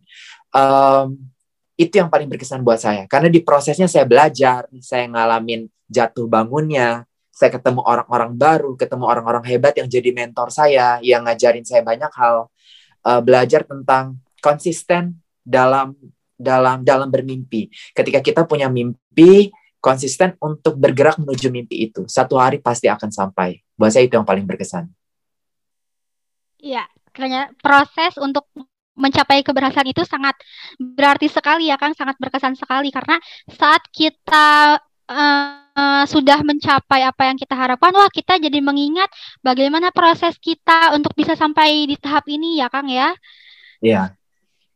Um, 0.54 1.32
itu 1.74 1.98
yang 1.98 2.12
paling 2.12 2.30
berkesan 2.30 2.62
buat 2.62 2.78
saya, 2.78 3.10
karena 3.10 3.32
di 3.32 3.42
prosesnya 3.42 3.90
saya 3.90 4.06
belajar, 4.06 4.70
saya 4.84 5.10
ngalamin 5.10 5.66
jatuh 5.90 6.30
bangunnya, 6.30 7.10
saya 7.34 7.50
ketemu 7.50 7.82
orang-orang 7.82 8.38
baru, 8.38 8.78
ketemu 8.78 9.10
orang-orang 9.10 9.44
hebat 9.50 9.74
yang 9.74 9.90
jadi 9.90 10.14
mentor 10.14 10.54
saya, 10.54 11.02
yang 11.02 11.26
ngajarin 11.26 11.66
saya 11.66 11.82
banyak 11.82 12.14
hal, 12.14 12.54
uh, 13.10 13.22
belajar 13.26 13.66
tentang 13.66 14.22
konsisten 14.38 15.18
dalam 15.42 15.98
dalam 16.38 16.86
dalam 16.86 17.10
bermimpi. 17.10 17.74
Ketika 17.96 18.22
kita 18.22 18.42
punya 18.46 18.70
mimpi, 18.70 19.50
konsisten 19.84 20.40
untuk 20.40 20.80
bergerak 20.80 21.20
menuju 21.20 21.52
mimpi 21.52 21.92
itu. 21.92 22.08
Satu 22.08 22.40
hari 22.40 22.64
pasti 22.64 22.88
akan 22.88 23.12
sampai. 23.12 23.60
Buat 23.76 24.00
saya 24.00 24.08
itu 24.08 24.16
yang 24.16 24.24
paling 24.24 24.48
berkesan. 24.48 24.88
Iya, 26.64 26.88
karena 27.12 27.52
proses 27.60 28.16
untuk 28.16 28.48
mencapai 28.96 29.44
keberhasilan 29.44 29.92
itu 29.92 30.08
sangat 30.08 30.40
berarti 30.80 31.28
sekali 31.28 31.68
ya 31.68 31.76
kan, 31.76 31.92
sangat 31.92 32.16
berkesan 32.16 32.56
sekali 32.56 32.88
karena 32.96 33.20
saat 33.52 33.84
kita 33.92 34.80
uh, 35.12 36.04
sudah 36.08 36.40
mencapai 36.46 37.04
apa 37.04 37.28
yang 37.28 37.36
kita 37.36 37.52
harapkan, 37.52 37.92
wah 37.92 38.08
kita 38.08 38.40
jadi 38.40 38.64
mengingat 38.64 39.12
bagaimana 39.44 39.92
proses 39.92 40.40
kita 40.40 40.96
untuk 40.96 41.12
bisa 41.18 41.36
sampai 41.36 41.90
di 41.90 42.00
tahap 42.00 42.24
ini 42.32 42.64
ya 42.64 42.72
Kang 42.72 42.88
ya. 42.88 43.12
Iya. 43.84 44.16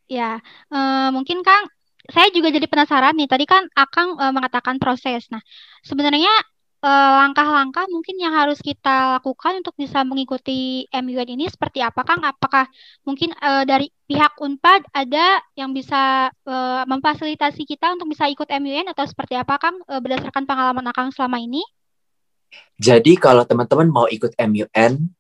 Ya, 0.08 0.40
uh, 0.72 1.12
mungkin 1.16 1.44
Kang 1.44 1.68
saya 2.08 2.32
juga 2.32 2.48
jadi 2.52 2.68
penasaran 2.68 3.14
nih. 3.20 3.28
Tadi 3.28 3.46
kan 3.46 3.68
Akang 3.76 4.16
uh, 4.16 4.32
mengatakan 4.32 4.80
proses. 4.80 5.28
Nah, 5.28 5.44
sebenarnya 5.84 6.32
eh, 6.78 7.14
langkah-langkah 7.26 7.90
mungkin 7.90 8.22
yang 8.22 8.38
harus 8.38 8.62
kita 8.62 9.18
lakukan 9.18 9.66
untuk 9.66 9.74
bisa 9.76 10.06
mengikuti 10.06 10.86
MUN 10.94 11.28
ini 11.36 11.46
seperti 11.50 11.82
apa, 11.84 12.06
Kang? 12.06 12.22
Apakah 12.24 12.70
mungkin 13.04 13.34
uh, 13.42 13.66
dari 13.68 13.92
pihak 14.08 14.38
Unpad 14.40 14.88
ada 14.94 15.42
yang 15.58 15.74
bisa 15.74 16.32
uh, 16.48 16.84
memfasilitasi 16.88 17.66
kita 17.68 17.98
untuk 17.98 18.14
bisa 18.14 18.30
ikut 18.30 18.48
MUN 18.62 18.88
atau 18.94 19.04
seperti 19.04 19.36
apa, 19.36 19.58
Kang? 19.60 19.82
Uh, 19.90 20.00
berdasarkan 20.00 20.48
pengalaman 20.48 20.86
Akang 20.88 21.10
selama 21.12 21.42
ini? 21.42 21.66
Jadi 22.78 23.18
kalau 23.20 23.44
teman-teman 23.44 23.90
mau 23.90 24.08
ikut 24.08 24.32
MUN, 24.38 25.12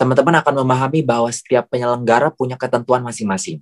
teman-teman 0.00 0.40
akan 0.40 0.54
memahami 0.64 1.04
bahwa 1.04 1.28
setiap 1.28 1.68
penyelenggara 1.68 2.32
punya 2.32 2.56
ketentuan 2.56 3.04
masing-masing. 3.04 3.60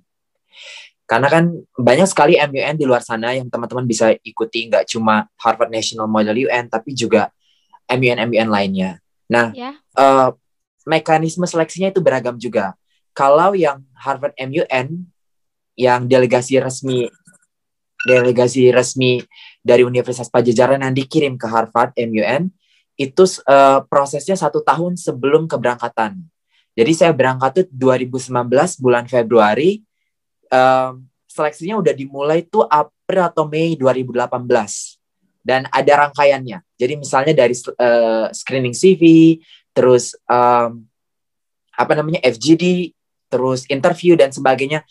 Karena 1.09 1.25
kan 1.25 1.49
banyak 1.73 2.05
sekali 2.05 2.37
MUN 2.37 2.77
di 2.77 2.85
luar 2.85 3.01
sana 3.01 3.33
yang 3.33 3.49
teman-teman 3.49 3.89
bisa 3.89 4.13
ikuti, 4.21 4.69
nggak 4.69 4.85
cuma 4.93 5.25
Harvard 5.41 5.73
National 5.73 6.05
Model 6.05 6.45
UN, 6.45 6.69
tapi 6.69 6.93
juga 6.93 7.33
MUN-MUN 7.89 8.45
lainnya. 8.45 9.01
Nah, 9.25 9.49
yeah. 9.57 9.73
Ya. 9.73 9.97
uh, 9.97 10.29
mekanisme 10.85 11.49
seleksinya 11.49 11.89
itu 11.89 11.97
beragam 11.97 12.37
juga. 12.37 12.77
Kalau 13.17 13.57
yang 13.57 13.81
Harvard 13.97 14.37
MUN, 14.37 15.09
yang 15.73 16.05
delegasi 16.05 16.61
resmi 16.61 17.09
delegasi 17.99 18.71
resmi 18.71 19.19
dari 19.59 19.83
Universitas 19.83 20.31
Pajajaran 20.31 20.79
yang 20.79 20.95
dikirim 20.95 21.35
ke 21.35 21.47
Harvard 21.49 21.91
MUN, 21.99 22.47
itu 22.95 23.23
uh, 23.47 23.83
prosesnya 23.87 24.39
satu 24.39 24.63
tahun 24.63 24.95
sebelum 24.95 25.47
keberangkatan. 25.51 26.19
Jadi 26.79 26.91
saya 26.95 27.11
berangkat 27.11 27.63
tuh 27.63 27.65
2019 27.75 28.31
bulan 28.79 29.03
Februari, 29.07 29.83
um, 30.49 31.05
seleksinya 31.29 31.79
udah 31.79 31.93
dimulai 31.93 32.43
tuh 32.45 32.65
April 32.67 33.23
atau 33.29 33.45
Mei 33.47 33.77
2018 33.77 34.99
dan 35.45 35.65
ada 35.71 36.05
rangkaiannya. 36.05 36.59
Jadi 36.75 36.93
misalnya 36.99 37.33
dari 37.33 37.55
uh, 37.55 38.27
screening 38.29 38.75
CV, 38.75 39.37
terus 39.71 40.13
um, 40.27 40.83
apa 41.73 41.93
namanya 41.95 42.19
FGD, 42.27 42.91
terus 43.31 43.63
interview 43.71 44.19
dan 44.19 44.29
sebagainya 44.35 44.83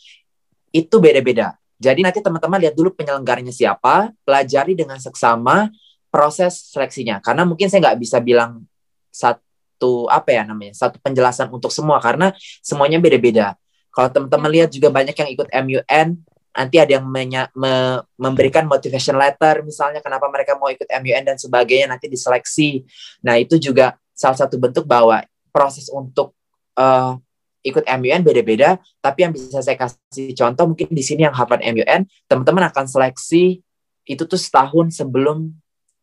itu 0.73 0.97
beda-beda. 0.99 1.59
Jadi 1.79 2.03
nanti 2.03 2.19
teman-teman 2.19 2.59
lihat 2.59 2.75
dulu 2.75 2.91
penyelenggaranya 2.91 3.55
siapa, 3.55 4.11
pelajari 4.27 4.75
dengan 4.75 4.99
seksama 4.99 5.71
proses 6.11 6.75
seleksinya. 6.75 7.23
Karena 7.23 7.47
mungkin 7.47 7.71
saya 7.71 7.93
nggak 7.93 7.99
bisa 8.03 8.19
bilang 8.19 8.67
satu 9.15 10.11
apa 10.11 10.35
ya 10.35 10.43
namanya 10.43 10.75
satu 10.75 10.99
penjelasan 10.99 11.47
untuk 11.55 11.71
semua 11.71 12.03
karena 12.03 12.35
semuanya 12.65 12.99
beda-beda. 12.99 13.55
Kalau 13.99 14.15
teman-teman 14.15 14.47
lihat 14.55 14.71
juga 14.71 14.95
banyak 14.95 15.11
yang 15.11 15.31
ikut 15.35 15.49
MUN, 15.51 16.23
nanti 16.55 16.77
ada 16.79 17.03
yang 17.03 17.07
me, 17.11 17.75
memberikan 18.15 18.63
motivation 18.71 19.19
letter 19.19 19.67
misalnya 19.67 19.99
kenapa 19.99 20.31
mereka 20.31 20.55
mau 20.55 20.71
ikut 20.71 20.87
MUN 20.87 21.27
dan 21.27 21.35
sebagainya 21.35 21.91
nanti 21.91 22.07
diseleksi. 22.07 22.87
Nah, 23.27 23.43
itu 23.43 23.59
juga 23.59 23.99
salah 24.15 24.39
satu 24.39 24.55
bentuk 24.55 24.87
bahwa 24.87 25.19
proses 25.51 25.91
untuk 25.91 26.31
uh, 26.79 27.19
ikut 27.67 27.83
MUN 27.99 28.23
beda-beda, 28.23 28.79
tapi 29.03 29.27
yang 29.27 29.35
bisa 29.35 29.59
saya 29.59 29.75
kasih 29.75 30.31
contoh 30.39 30.71
mungkin 30.71 30.95
di 30.95 31.03
sini 31.03 31.27
yang 31.27 31.35
Harvard 31.35 31.67
MUN, 31.67 32.07
teman-teman 32.31 32.71
akan 32.71 32.87
seleksi 32.87 33.59
itu 34.07 34.23
tuh 34.31 34.39
setahun 34.39 34.95
sebelum 34.95 35.51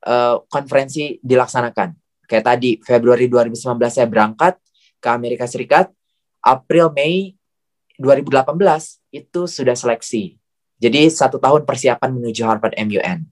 uh, 0.04 0.44
konferensi 0.52 1.16
dilaksanakan. 1.24 1.96
kayak 2.28 2.44
tadi 2.44 2.76
Februari 2.84 3.32
2019 3.32 3.80
saya 3.88 4.04
berangkat 4.10 4.60
ke 5.00 5.08
Amerika 5.08 5.48
Serikat, 5.48 5.96
April 6.44 6.92
Mei 6.92 7.38
2018 8.00 8.56
itu 9.12 9.42
sudah 9.48 9.76
seleksi. 9.76 10.36
Jadi 10.76 11.08
satu 11.08 11.40
tahun 11.40 11.64
persiapan 11.64 12.12
menuju 12.20 12.42
Harvard 12.44 12.76
MUN. 12.76 13.26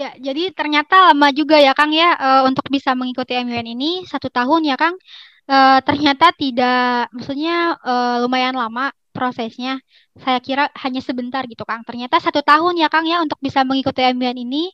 Ya, 0.00 0.16
jadi 0.16 0.48
ternyata 0.56 1.12
lama 1.12 1.28
juga 1.28 1.60
ya 1.60 1.76
Kang 1.76 1.92
ya 1.92 2.16
uh, 2.16 2.42
untuk 2.48 2.64
bisa 2.72 2.96
mengikuti 2.96 3.36
MUN 3.36 3.66
ini 3.68 4.06
satu 4.08 4.32
tahun 4.32 4.64
ya 4.64 4.80
Kang. 4.80 4.96
Uh, 5.50 5.82
ternyata 5.82 6.30
tidak, 6.32 7.10
maksudnya 7.10 7.76
uh, 7.82 8.22
lumayan 8.24 8.56
lama 8.56 8.94
prosesnya. 9.12 9.82
Saya 10.16 10.40
kira 10.40 10.72
hanya 10.78 11.04
sebentar 11.04 11.44
gitu 11.44 11.68
Kang. 11.68 11.84
Ternyata 11.84 12.16
satu 12.16 12.40
tahun 12.40 12.80
ya 12.80 12.88
Kang 12.88 13.04
ya 13.04 13.20
untuk 13.20 13.36
bisa 13.44 13.60
mengikuti 13.66 14.00
MUN 14.14 14.40
ini 14.40 14.72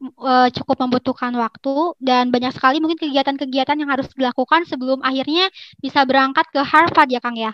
uh, 0.00 0.48
cukup 0.50 0.76
membutuhkan 0.88 1.32
waktu 1.36 1.94
dan 2.00 2.32
banyak 2.32 2.56
sekali 2.56 2.80
mungkin 2.80 2.96
kegiatan-kegiatan 2.96 3.76
yang 3.76 3.90
harus 3.92 4.08
dilakukan 4.16 4.64
sebelum 4.64 5.04
akhirnya 5.04 5.52
bisa 5.78 6.02
berangkat 6.08 6.48
ke 6.48 6.60
Harvard 6.64 7.08
ya 7.12 7.20
Kang 7.20 7.36
ya. 7.36 7.52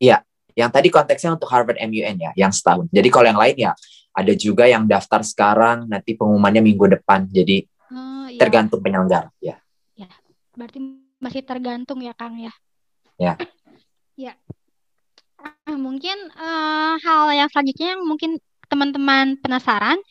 Iya, 0.00 0.26
yang 0.58 0.70
tadi 0.72 0.88
konteksnya 0.90 1.36
untuk 1.36 1.48
Harvard 1.50 1.78
MUN 1.78 2.16
ya, 2.18 2.32
yang 2.34 2.50
setahun. 2.50 2.90
Jadi 2.90 3.08
kalau 3.12 3.26
yang 3.30 3.40
lain 3.40 3.56
ya, 3.56 3.72
ada 4.14 4.32
juga 4.34 4.64
yang 4.70 4.86
daftar 4.86 5.20
sekarang, 5.26 5.90
nanti 5.90 6.14
pengumumannya 6.14 6.62
minggu 6.62 6.98
depan. 6.98 7.26
Jadi 7.30 7.66
oh, 7.90 8.26
iya. 8.30 8.40
tergantung 8.40 8.80
penyelenggara. 8.82 9.30
Ya. 9.42 9.58
ya, 9.94 10.10
berarti 10.54 10.78
masih 11.18 11.42
tergantung 11.42 11.98
ya 12.02 12.14
Kang 12.14 12.38
ya. 12.38 12.52
Ya. 13.18 13.34
ya. 14.14 14.32
Mungkin 15.68 16.16
uh, 16.38 16.96
hal 17.02 17.22
yang 17.36 17.48
selanjutnya 17.52 17.98
yang 17.98 18.02
mungkin 18.06 18.40
teman-teman 18.74 19.38
penasaran, 19.38 20.02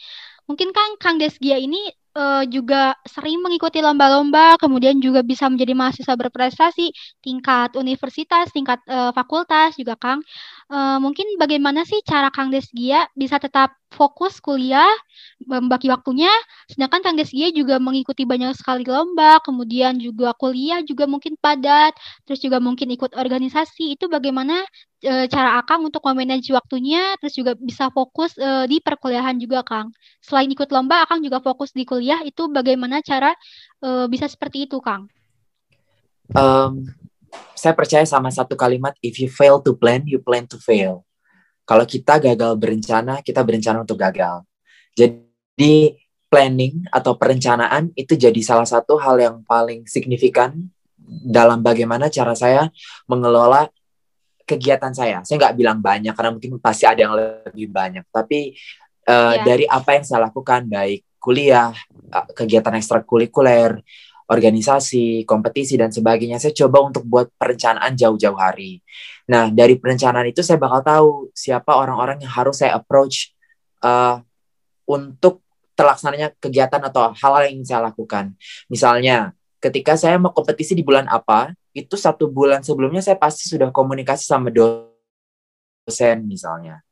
mungkin 0.48 0.72
kan 0.72 0.96
Kang 1.04 1.20
Desgia 1.20 1.60
ini 1.60 1.80
uh, 2.16 2.44
juga 2.48 2.96
sering 3.04 3.42
mengikuti 3.44 3.84
lomba-lomba, 3.84 4.56
kemudian 4.62 4.98
juga 5.04 5.22
bisa 5.26 5.50
menjadi 5.52 5.74
mahasiswa 5.76 6.16
berprestasi 6.16 6.94
tingkat 7.20 7.76
universitas, 7.76 8.50
tingkat 8.56 8.80
uh, 8.88 9.12
fakultas 9.12 9.76
juga 9.76 10.00
Kang. 10.00 10.24
Uh, 10.72 10.98
mungkin 11.04 11.28
bagaimana 11.38 11.84
sih 11.86 12.00
cara 12.08 12.32
Kang 12.32 12.50
Desgia 12.50 13.06
bisa 13.14 13.38
tetap 13.38 13.76
fokus 13.94 14.42
kuliah, 14.42 14.90
membagi 15.46 15.86
waktunya, 15.92 16.32
sedangkan 16.72 17.02
Kang 17.06 17.18
Desgia 17.20 17.54
juga 17.54 17.78
mengikuti 17.78 18.26
banyak 18.26 18.58
sekali 18.58 18.88
lomba, 18.88 19.38
kemudian 19.46 20.02
juga 20.02 20.34
kuliah 20.34 20.82
juga 20.82 21.06
mungkin 21.06 21.38
padat, 21.38 21.94
terus 22.26 22.42
juga 22.42 22.58
mungkin 22.58 22.90
ikut 22.90 23.14
organisasi. 23.14 23.94
Itu 23.94 24.10
bagaimana 24.10 24.66
e, 25.04 25.28
cara 25.28 25.60
Akang 25.60 25.84
untuk 25.84 26.00
memanage 26.08 26.48
waktunya, 26.56 27.20
terus 27.20 27.36
juga 27.36 27.52
bisa 27.60 27.92
fokus 27.92 28.32
e, 28.40 28.72
di 28.72 28.80
perkuliahan 28.80 29.36
juga 29.36 29.62
Kang. 29.68 29.92
Selain 30.24 30.48
ikut 30.48 30.72
lomba, 30.72 31.04
Akang 31.04 31.20
juga 31.20 31.44
fokus 31.44 31.76
di 31.76 31.84
kuliah. 31.84 32.24
Itu 32.24 32.48
bagaimana 32.48 33.04
cara 33.04 33.36
e, 33.84 34.08
bisa 34.08 34.32
seperti 34.32 34.72
itu 34.72 34.80
Kang? 34.80 35.12
Um, 36.32 36.88
saya 37.54 37.76
percaya 37.76 38.08
sama 38.08 38.32
satu 38.32 38.56
kalimat, 38.56 38.96
if 39.04 39.20
you 39.20 39.28
fail 39.28 39.60
to 39.60 39.76
plan, 39.76 40.08
you 40.08 40.24
plan 40.24 40.48
to 40.48 40.56
fail. 40.56 41.04
Kalau 41.68 41.84
kita 41.84 42.20
gagal 42.24 42.56
berencana, 42.56 43.20
kita 43.20 43.44
berencana 43.44 43.84
untuk 43.84 44.00
gagal. 44.00 44.44
Jadi 44.96 46.00
planning 46.28 46.90
atau 46.90 47.14
perencanaan 47.14 47.94
itu 47.94 48.18
jadi 48.18 48.42
salah 48.42 48.66
satu 48.66 48.98
hal 48.98 49.22
yang 49.22 49.36
paling 49.46 49.86
signifikan 49.86 50.74
dalam 51.06 51.62
bagaimana 51.62 52.10
cara 52.10 52.34
saya 52.34 52.74
mengelola 53.06 53.70
kegiatan 54.44 54.92
saya. 54.92 55.24
Saya 55.24 55.40
nggak 55.40 55.56
bilang 55.56 55.80
banyak 55.80 56.14
karena 56.14 56.32
mungkin 56.36 56.60
pasti 56.60 56.84
ada 56.88 57.00
yang 57.00 57.16
lebih 57.16 57.72
banyak. 57.72 58.06
Tapi 58.12 58.54
uh, 59.08 59.36
yeah. 59.40 59.44
dari 59.44 59.66
apa 59.68 59.90
yang 59.96 60.04
saya 60.06 60.28
lakukan, 60.28 60.68
baik 60.68 61.02
kuliah, 61.24 61.72
eh, 62.12 62.28
kegiatan 62.36 62.76
ekstrakurikuler, 62.76 63.80
organisasi, 64.28 65.24
kompetisi 65.24 65.80
dan 65.80 65.92
sebagainya. 65.92 66.40
Saya 66.40 66.52
coba 66.66 66.84
untuk 66.84 67.04
buat 67.08 67.32
perencanaan 67.40 67.96
jauh-jauh 67.96 68.36
hari. 68.36 68.84
Nah, 69.32 69.48
dari 69.48 69.80
perencanaan 69.80 70.28
itu 70.28 70.44
saya 70.44 70.60
bakal 70.60 70.82
tahu 70.84 71.10
siapa 71.32 71.72
orang-orang 71.80 72.20
yang 72.20 72.32
harus 72.32 72.60
saya 72.60 72.76
approach 72.76 73.32
uh, 73.80 74.20
untuk 74.84 75.40
terlaksananya 75.80 76.36
kegiatan 76.38 76.84
atau 76.84 77.16
hal-hal 77.16 77.48
yang 77.48 77.64
ingin 77.64 77.68
saya 77.72 77.82
lakukan. 77.88 78.36
Misalnya, 78.68 79.32
ketika 79.64 79.96
saya 79.96 80.20
mau 80.20 80.36
kompetisi 80.36 80.76
di 80.76 80.84
bulan 80.84 81.08
apa, 81.08 81.56
itu 81.72 81.96
satu 81.96 82.28
bulan 82.28 82.60
sebelumnya 82.60 83.00
saya 83.00 83.16
pasti 83.16 83.48
sudah 83.48 83.72
komunikasi 83.72 84.28
sama 84.28 84.52
dosen 84.52 86.28
misalnya, 86.28 86.84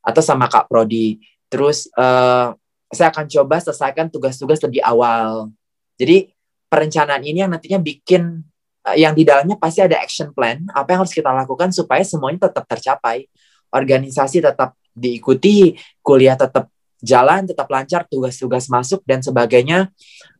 atau 0.00 0.24
sama 0.24 0.48
Kak 0.48 0.72
Prodi. 0.72 1.20
Terus 1.52 1.92
uh, 1.92 2.56
saya 2.88 3.08
akan 3.12 3.28
coba 3.28 3.60
selesaikan 3.60 4.08
tugas-tugas 4.08 4.64
lebih 4.64 4.80
awal. 4.80 5.52
Jadi 6.00 6.32
perencanaan 6.72 7.20
ini 7.20 7.44
yang 7.44 7.52
nantinya 7.52 7.76
bikin 7.84 8.40
uh, 8.88 8.96
yang 8.96 9.12
di 9.12 9.28
dalamnya 9.28 9.60
pasti 9.60 9.84
ada 9.84 10.00
action 10.00 10.32
plan 10.32 10.64
apa 10.72 10.96
yang 10.96 11.04
harus 11.04 11.12
kita 11.12 11.30
lakukan 11.30 11.70
supaya 11.70 12.02
semuanya 12.02 12.48
tetap 12.50 12.64
tercapai 12.66 13.28
organisasi 13.70 14.40
tetap 14.40 14.74
diikuti 14.96 15.76
kuliah 16.00 16.34
tetap 16.34 16.72
jalan 17.04 17.44
tetap 17.44 17.68
lancar 17.68 18.08
tugas-tugas 18.08 18.66
masuk 18.72 19.04
dan 19.04 19.20
sebagainya 19.20 19.92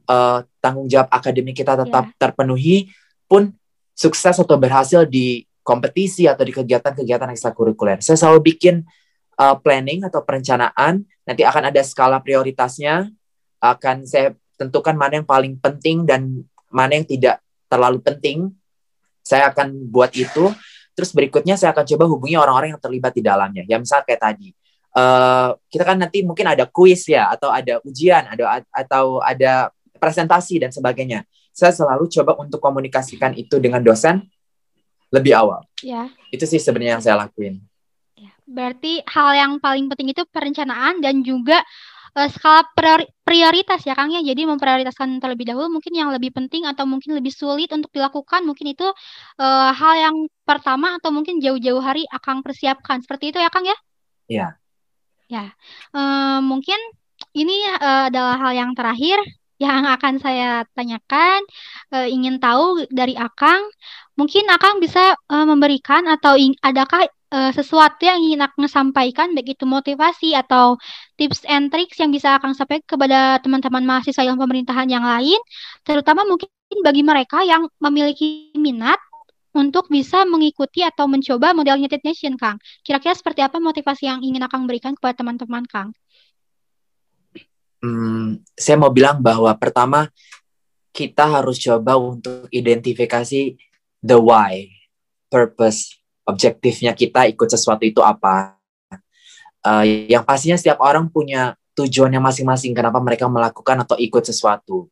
uh, 0.07 0.43
tanggung 0.63 0.87
jawab 0.87 1.11
akademik 1.11 1.59
kita 1.59 1.77
tetap 1.77 2.11
yeah. 2.11 2.17
terpenuhi 2.19 2.77
pun 3.27 3.53
sukses 3.93 4.39
atau 4.39 4.57
berhasil 4.57 5.05
di 5.07 5.45
kompetisi 5.67 6.31
atau 6.31 6.47
di 6.47 6.55
kegiatan-kegiatan 6.55 7.33
ekstrakurikuler 7.35 7.99
saya 7.99 8.17
selalu 8.17 8.55
bikin 8.55 8.87
uh, 9.39 9.57
planning 9.59 10.07
atau 10.07 10.23
perencanaan 10.23 11.03
nanti 11.27 11.43
akan 11.43 11.75
ada 11.75 11.83
skala 11.83 12.23
prioritasnya 12.23 13.11
akan 13.61 14.07
saya 14.07 14.37
tentukan 14.57 14.97
mana 14.97 15.21
yang 15.21 15.29
paling 15.29 15.57
penting 15.61 16.09
dan 16.09 16.45
mana 16.73 16.97
yang 16.97 17.07
tidak 17.07 17.41
terlalu 17.69 18.01
penting. 18.03 18.51
Saya 19.23 19.53
akan 19.53 19.91
buat 19.91 20.15
itu. 20.17 20.51
Terus 20.97 21.13
berikutnya 21.13 21.61
saya 21.61 21.77
akan 21.77 21.85
coba 21.85 22.05
hubungi 22.09 22.37
orang-orang 22.41 22.73
yang 22.73 22.81
terlibat 22.81 23.13
di 23.13 23.21
dalamnya. 23.21 23.69
Ya 23.69 23.77
misal 23.77 24.01
kayak 24.01 24.21
tadi, 24.23 24.49
uh, 24.97 25.53
kita 25.69 25.85
kan 25.85 26.01
nanti 26.01 26.25
mungkin 26.25 26.49
ada 26.49 26.65
kuis 26.65 27.05
ya, 27.05 27.29
atau 27.29 27.53
ada 27.53 27.85
ujian, 27.85 28.25
ada 28.25 28.65
atau 28.73 29.21
ada 29.21 29.69
presentasi 29.97 30.63
dan 30.63 30.71
sebagainya. 30.71 31.25
Saya 31.51 31.73
selalu 31.73 32.09
coba 32.13 32.37
untuk 32.39 32.61
komunikasikan 32.61 33.33
itu 33.35 33.57
dengan 33.57 33.81
dosen 33.81 34.25
lebih 35.11 35.33
awal. 35.33 35.65
Ya. 35.81 36.11
Itu 36.29 36.45
sih 36.45 36.61
sebenarnya 36.61 36.99
yang 36.99 37.05
saya 37.05 37.17
lakuin. 37.17 37.63
Ya. 38.19 38.33
Berarti 38.45 39.01
hal 39.07 39.31
yang 39.37 39.53
paling 39.63 39.89
penting 39.89 40.13
itu 40.13 40.23
perencanaan 40.29 41.01
dan 41.01 41.23
juga 41.25 41.63
uh, 42.17 42.29
skala 42.33 42.67
prioritas 43.23 43.85
ya 43.85 43.95
Kang 43.95 44.11
ya. 44.11 44.25
Jadi 44.25 44.49
memprioritaskan 44.49 45.21
terlebih 45.21 45.53
dahulu 45.53 45.79
mungkin 45.79 45.93
yang 45.95 46.11
lebih 46.11 46.33
penting 46.33 46.65
atau 46.65 46.89
mungkin 46.89 47.17
lebih 47.17 47.31
sulit 47.31 47.71
untuk 47.71 47.93
dilakukan. 47.93 48.43
Mungkin 48.43 48.73
itu 48.73 48.89
uh, 49.39 49.71
hal 49.73 49.95
yang 49.97 50.17
pertama 50.43 50.97
atau 50.97 51.13
mungkin 51.13 51.39
jauh-jauh 51.39 51.81
hari 51.81 52.09
akan 52.11 52.41
persiapkan. 52.41 53.05
Seperti 53.05 53.37
itu 53.37 53.39
ya 53.39 53.53
Kang 53.53 53.69
ya? 53.69 53.77
Iya. 54.27 54.49
Ya. 55.27 55.45
Uh, 55.93 56.41
mungkin 56.43 56.79
ini 57.37 57.57
uh, 57.79 58.09
adalah 58.09 58.37
hal 58.41 58.53
yang 58.57 58.71
terakhir 58.73 59.21
yang 59.57 59.89
akan 59.89 60.21
saya 60.21 60.65
tanyakan. 60.77 61.41
Uh, 61.93 62.09
ingin 62.09 62.37
tahu 62.41 62.85
dari 62.93 63.17
Akang, 63.17 63.65
mungkin 64.19 64.45
Akang 64.53 64.79
bisa 64.81 65.17
uh, 65.33 65.47
memberikan 65.49 66.05
atau 66.09 66.37
adakah 66.61 67.09
uh, 67.33 67.53
sesuatu 67.53 68.05
yang 68.05 68.21
ingin 68.21 68.45
Akang 68.45 68.69
sampaikan, 68.69 69.33
baik 69.33 69.57
itu 69.57 69.65
motivasi 69.65 70.37
atau 70.37 70.77
tips 71.17 71.45
and 71.49 71.73
tricks 71.73 71.97
yang 71.99 72.13
bisa 72.13 72.37
Akang 72.37 72.53
sampaikan 72.53 72.85
kepada 72.85 73.41
teman-teman 73.41 73.85
mahasiswa 73.85 74.23
yang 74.23 74.37
pemerintahan 74.37 74.89
yang 74.91 75.05
lain, 75.05 75.41
terutama 75.83 76.25
mungkin 76.29 76.49
bagi 76.83 77.03
mereka 77.07 77.47
yang 77.47 77.71
memiliki 77.79 78.51
minat 78.59 78.99
untuk 79.57 79.89
bisa 79.89 80.29
mengikuti 80.29 80.85
atau 80.85 81.09
mencoba 81.09 81.57
model 81.57 81.81
United 81.81 82.05
Nation, 82.05 82.37
Kang. 82.37 82.61
Kira-kira 82.85 83.17
seperti 83.17 83.41
apa 83.41 83.57
motivasi 83.57 84.05
yang 84.05 84.21
ingin 84.21 84.45
Akang 84.45 84.69
berikan 84.69 84.93
kepada 84.93 85.25
teman-teman, 85.25 85.65
Kang? 85.65 85.97
Hmm, 87.81 88.41
saya 88.57 88.77
mau 88.81 88.89
bilang 88.91 89.21
bahwa 89.21 89.53
pertama 89.59 90.09
kita 90.97 91.29
harus 91.29 91.61
coba 91.61 92.01
untuk 92.01 92.49
identifikasi 92.49 93.61
the 94.01 94.17
why, 94.17 94.65
purpose 95.29 96.01
objektifnya 96.27 96.93
kita 96.93 97.31
ikut 97.31 97.47
sesuatu 97.47 97.87
itu 97.87 98.03
apa. 98.03 98.59
Uh, 99.63 99.87
yang 100.11 100.23
pastinya 100.27 100.59
setiap 100.59 100.79
orang 100.83 101.11
punya 101.11 101.55
tujuannya 101.79 102.19
masing-masing 102.19 102.75
kenapa 102.75 102.99
mereka 102.99 103.31
melakukan 103.31 103.87
atau 103.87 103.95
ikut 104.01 104.25
sesuatu. 104.27 104.91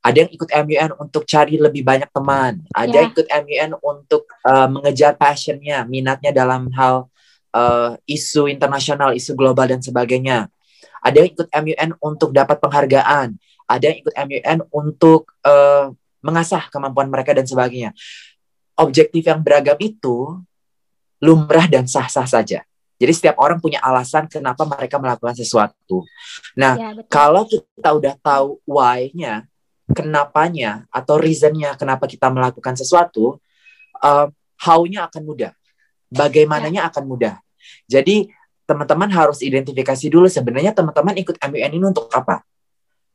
Ada 0.00 0.24
yang 0.24 0.30
ikut 0.32 0.48
MUN 0.48 0.90
untuk 0.96 1.28
cari 1.28 1.60
lebih 1.60 1.84
banyak 1.84 2.08
teman, 2.08 2.64
ada 2.72 2.88
yeah. 2.88 3.04
yang 3.04 3.12
ikut 3.12 3.26
MUN 3.28 3.70
untuk 3.84 4.24
uh, 4.48 4.64
mengejar 4.64 5.12
passionnya, 5.20 5.84
minatnya 5.84 6.32
dalam 6.32 6.72
hal 6.72 7.12
uh, 7.52 8.00
isu 8.08 8.48
internasional, 8.48 9.12
isu 9.12 9.36
global 9.36 9.68
dan 9.68 9.84
sebagainya. 9.84 10.48
Ada 11.00 11.16
yang 11.24 11.28
ikut 11.32 11.48
MUN 11.48 11.90
untuk 12.00 12.30
dapat 12.30 12.56
penghargaan, 12.60 13.36
ada 13.66 13.84
yang 13.84 13.98
ikut 14.04 14.14
MUN 14.14 14.58
untuk 14.72 15.32
uh, 15.44 15.92
mengasah 16.20 16.68
kemampuan 16.68 17.08
mereka 17.08 17.32
dan 17.32 17.48
sebagainya. 17.48 17.96
Objektif 18.76 19.24
yang 19.28 19.40
beragam 19.40 19.76
itu 19.80 20.40
lumrah 21.20 21.68
dan 21.68 21.84
sah-sah 21.84 22.24
saja. 22.24 22.64
Jadi 23.00 23.12
setiap 23.16 23.40
orang 23.40 23.56
punya 23.56 23.80
alasan 23.80 24.28
kenapa 24.28 24.68
mereka 24.68 25.00
melakukan 25.00 25.32
sesuatu. 25.32 26.04
Nah, 26.52 26.76
ya, 26.76 26.92
kalau 27.08 27.48
kita 27.48 27.96
udah 27.96 28.14
tahu 28.20 28.60
why-nya, 28.68 29.48
kenapanya 29.88 30.84
atau 30.92 31.16
reason-nya 31.16 31.80
kenapa 31.80 32.04
kita 32.04 32.28
melakukan 32.28 32.76
sesuatu, 32.76 33.40
uh, 34.04 34.28
how-nya 34.60 35.08
akan 35.08 35.22
mudah. 35.24 35.52
Bagaimananya 36.12 36.84
ya. 36.84 36.88
akan 36.92 37.04
mudah. 37.08 37.34
Jadi 37.88 38.28
teman-teman 38.70 39.10
harus 39.10 39.42
identifikasi 39.42 40.06
dulu 40.06 40.30
sebenarnya 40.30 40.70
teman-teman 40.70 41.18
ikut 41.18 41.34
MUN 41.42 41.72
ini 41.74 41.82
untuk 41.90 42.06
apa. 42.14 42.46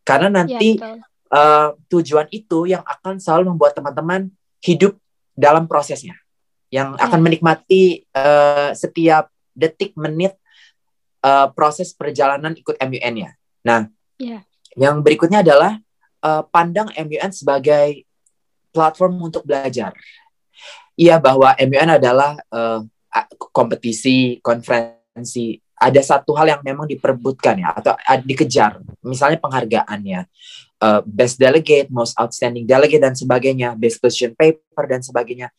Karena 0.03 0.27
nanti 0.43 0.75
ya, 0.75 0.99
uh, 1.31 1.79
tujuan 1.87 2.27
itu 2.35 2.67
yang 2.67 2.83
akan 2.83 3.23
selalu 3.23 3.55
membuat 3.55 3.79
teman-teman 3.79 4.27
hidup 4.59 4.99
dalam 5.31 5.63
prosesnya, 5.71 6.19
yang 6.67 6.99
ya. 6.99 7.07
akan 7.07 7.19
menikmati 7.23 8.03
uh, 8.11 8.75
setiap 8.75 9.31
detik 9.55 9.95
menit 9.95 10.35
uh, 11.23 11.47
proses 11.55 11.95
perjalanan 11.95 12.51
ikut 12.59 12.75
MUN-nya. 12.75 13.39
Nah, 13.63 13.87
yeah. 14.19 14.43
yang 14.75 14.99
berikutnya 14.99 15.39
adalah 15.39 15.79
uh, 16.19 16.43
pandang 16.51 16.91
MUN 16.91 17.31
sebagai 17.31 18.03
platform 18.75 19.31
untuk 19.31 19.47
belajar. 19.47 19.95
Iya 20.99 21.23
bahwa 21.23 21.55
MUN 21.55 21.89
adalah 21.95 22.35
uh, 22.51 22.83
kompetisi, 23.55 24.43
konferensi. 24.43 25.04
Ada 25.75 26.01
satu 26.15 26.31
hal 26.39 26.55
yang 26.55 26.61
memang 26.63 26.87
diperbutkan 26.87 27.59
ya 27.59 27.75
atau 27.75 27.99
dikejar, 28.23 28.79
misalnya 29.03 29.35
penghargaannya, 29.43 30.23
uh, 30.79 31.03
best 31.03 31.35
delegate, 31.35 31.91
most 31.91 32.15
outstanding 32.15 32.63
delegate 32.63 33.03
dan 33.03 33.11
sebagainya, 33.11 33.75
best 33.75 33.99
question 33.99 34.31
paper 34.31 34.85
dan 34.87 35.03
sebagainya. 35.03 35.51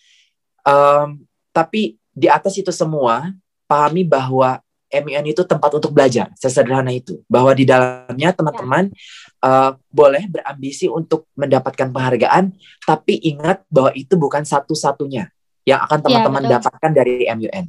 Um, 0.65 1.29
tapi 1.53 2.01
di 2.17 2.33
atas 2.33 2.57
itu 2.57 2.73
semua 2.73 3.29
pahami 3.69 4.09
bahwa 4.09 4.65
MUN 4.89 5.27
itu 5.29 5.45
tempat 5.45 5.69
untuk 5.77 5.93
belajar, 5.93 6.33
sesederhana 6.39 6.97
itu. 6.97 7.21
Bahwa 7.29 7.53
di 7.53 7.69
dalamnya 7.69 8.33
teman-teman 8.33 8.89
ya. 8.89 8.97
uh, 9.45 9.71
boleh 9.93 10.25
berambisi 10.33 10.89
untuk 10.89 11.29
mendapatkan 11.37 11.93
penghargaan, 11.93 12.57
tapi 12.89 13.21
ingat 13.21 13.69
bahwa 13.69 13.93
itu 13.93 14.17
bukan 14.17 14.49
satu-satunya 14.49 15.29
yang 15.67 15.83
akan 15.83 15.99
ya, 15.99 16.05
teman-teman 16.07 16.43
ya, 16.47 16.51
dapatkan 16.57 16.91
dari 16.95 17.27
MUN. 17.27 17.51
Ya. 17.51 17.63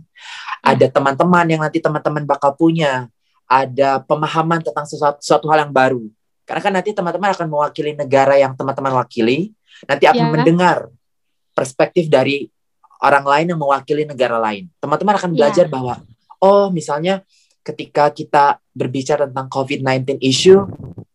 Ada 0.61 0.85
teman-teman 0.93 1.45
yang 1.49 1.61
nanti 1.65 1.81
teman-teman 1.81 2.23
bakal 2.29 2.53
punya, 2.53 3.09
ada 3.49 4.05
pemahaman 4.05 4.61
tentang 4.61 4.85
sesuatu, 4.85 5.17
sesuatu 5.17 5.49
hal 5.49 5.65
yang 5.65 5.73
baru. 5.73 6.05
Karena 6.45 6.61
kan 6.61 6.73
nanti 6.77 6.93
teman-teman 6.93 7.33
akan 7.33 7.47
mewakili 7.49 7.97
negara 7.97 8.37
yang 8.37 8.53
teman-teman 8.53 9.01
wakili, 9.01 9.51
nanti 9.89 10.05
akan 10.05 10.25
ya. 10.29 10.31
mendengar 10.31 10.77
perspektif 11.57 12.05
dari 12.05 12.45
orang 13.01 13.25
lain 13.25 13.45
yang 13.57 13.59
mewakili 13.59 14.05
negara 14.05 14.37
lain. 14.37 14.69
Teman-teman 14.77 15.17
akan 15.17 15.29
iya. 15.33 15.37
belajar 15.41 15.65
yeah. 15.65 15.73
bahwa 15.73 15.93
oh 16.37 16.69
misalnya 16.69 17.25
ketika 17.65 18.13
kita 18.13 18.61
berbicara 18.71 19.25
tentang 19.27 19.49
COVID-19 19.49 20.21
issue, 20.21 20.63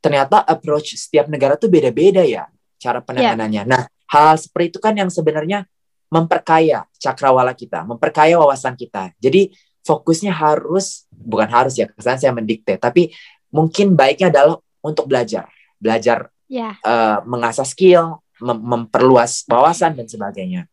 ternyata 0.03 0.43
approach 0.43 0.99
setiap 0.99 1.31
negara 1.31 1.55
tuh 1.55 1.71
beda-beda 1.71 2.27
ya 2.27 2.51
cara 2.83 2.99
iya. 2.99 3.07
penanganannya. 3.07 3.63
Yeah. 3.65 3.71
Nah, 3.71 3.83
hal 4.11 4.35
seperti 4.35 4.77
itu 4.77 4.79
kan 4.83 4.99
yang 4.99 5.09
sebenarnya 5.09 5.65
memperkaya 6.13 6.85
cakrawala 7.01 7.57
kita, 7.57 7.89
memperkaya 7.89 8.37
wawasan 8.37 8.77
kita. 8.77 9.17
Jadi 9.17 9.49
fokusnya 9.81 10.29
harus 10.29 11.09
bukan 11.09 11.49
harus 11.49 11.81
ya, 11.81 11.89
kesan 11.89 12.21
saya 12.21 12.33
mendikte, 12.37 12.77
tapi 12.77 13.17
mungkin 13.49 13.97
baiknya 13.97 14.29
adalah 14.29 14.61
untuk 14.85 15.09
belajar, 15.09 15.49
belajar 15.81 16.29
yeah. 16.53 16.77
Iya. 16.85 16.85
uh, 16.85 17.19
mengasah 17.25 17.65
skill, 17.65 18.21
mem 18.45 18.61
memperluas 18.61 19.49
wawasan 19.49 19.97
dan 19.97 20.05
sebagainya. 20.05 20.69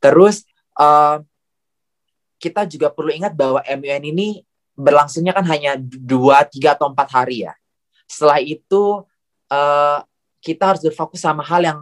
Terus 0.00 0.48
uh, 0.80 1.20
kita 2.40 2.64
juga 2.64 2.88
perlu 2.88 3.12
ingat 3.12 3.36
bahwa 3.36 3.60
MUN 3.60 4.04
ini 4.08 4.40
berlangsungnya 4.72 5.36
kan 5.36 5.44
hanya 5.44 5.76
dua, 5.76 6.48
tiga 6.48 6.72
atau 6.72 6.88
empat 6.88 7.12
hari 7.12 7.44
ya. 7.44 7.52
Setelah 8.08 8.40
itu 8.40 9.04
uh, 9.52 9.98
kita 10.40 10.72
harus 10.72 10.80
berfokus 10.80 11.20
sama 11.20 11.44
hal 11.44 11.60
yang 11.60 11.80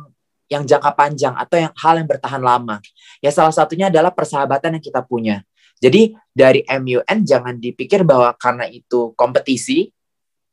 yang 0.49 0.65
jangka 0.65 0.93
panjang 0.97 1.37
atau 1.37 1.57
yang 1.61 1.73
hal 1.77 1.95
yang 2.01 2.09
bertahan 2.09 2.43
lama. 2.43 2.81
Ya 3.21 3.31
salah 3.33 3.53
satunya 3.53 3.93
adalah 3.93 4.13
persahabatan 4.13 4.81
yang 4.81 4.85
kita 4.85 5.05
punya. 5.05 5.45
Jadi 5.79 6.17
dari 6.35 6.67
MUN 6.67 7.23
jangan 7.23 7.55
dipikir 7.55 8.03
bahwa 8.03 8.35
karena 8.35 8.67
itu 8.67 9.15
kompetisi 9.15 9.95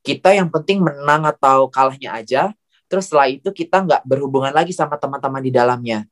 kita 0.05 0.37
yang 0.37 0.53
penting 0.53 0.85
menang 0.85 1.25
atau 1.25 1.71
kalahnya 1.71 2.13
aja. 2.13 2.53
Terus 2.85 3.09
setelah 3.09 3.31
itu 3.31 3.49
kita 3.49 3.81
nggak 3.81 4.05
berhubungan 4.05 4.53
lagi 4.53 4.69
sama 4.69 4.99
teman-teman 5.01 5.41
di 5.41 5.49
dalamnya 5.49 6.05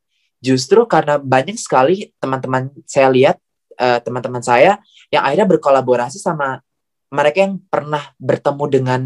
justru 0.44 0.84
karena 0.84 1.16
banyak 1.16 1.56
sekali 1.56 2.12
teman-teman 2.20 2.68
saya 2.84 3.08
lihat 3.08 3.36
uh, 3.80 3.96
teman-teman 4.04 4.44
saya 4.44 4.76
yang 5.08 5.24
akhirnya 5.24 5.48
berkolaborasi 5.48 6.20
sama 6.20 6.60
mereka 7.08 7.48
yang 7.48 7.56
pernah 7.72 8.12
bertemu 8.20 8.64
dengan 8.68 9.00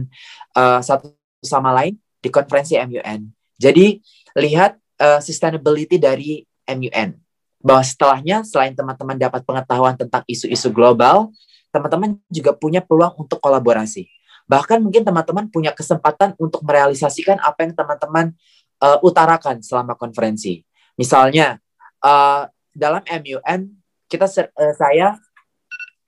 uh, 0.59 0.83
satu 0.83 1.15
sama 1.39 1.71
lain 1.71 1.95
di 2.19 2.29
konferensi 2.35 2.75
MUN. 2.75 3.31
Jadi 3.55 4.03
lihat 4.37 4.77
uh, 5.01 5.21
sustainability 5.23 5.97
dari 5.97 6.45
MUN 6.69 7.17
bahwa 7.59 7.83
setelahnya 7.83 8.47
selain 8.47 8.75
teman-teman 8.75 9.19
dapat 9.19 9.43
pengetahuan 9.43 9.99
tentang 9.99 10.23
isu-isu 10.31 10.71
global, 10.71 11.35
teman-teman 11.75 12.17
juga 12.31 12.55
punya 12.55 12.79
peluang 12.79 13.19
untuk 13.19 13.43
kolaborasi. 13.43 14.07
Bahkan 14.49 14.81
mungkin 14.81 15.05
teman-teman 15.05 15.51
punya 15.53 15.75
kesempatan 15.77 16.33
untuk 16.41 16.65
merealisasikan 16.65 17.37
apa 17.43 17.69
yang 17.69 17.73
teman-teman 17.77 18.33
uh, 18.81 18.99
utarakan 19.05 19.61
selama 19.61 19.93
konferensi. 19.99 20.65
Misalnya 20.97 21.61
uh, 22.01 22.49
dalam 22.73 23.05
MUN 23.05 23.61
kita 24.09 24.25
ser 24.25 24.49
uh, 24.57 24.75
saya 24.75 25.21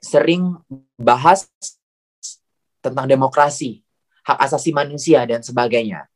sering 0.00 0.56
bahas 0.96 1.46
tentang 2.80 3.04
demokrasi, 3.04 3.84
hak 4.24 4.38
asasi 4.48 4.72
manusia 4.72 5.22
dan 5.28 5.44
sebagainya. 5.44 6.09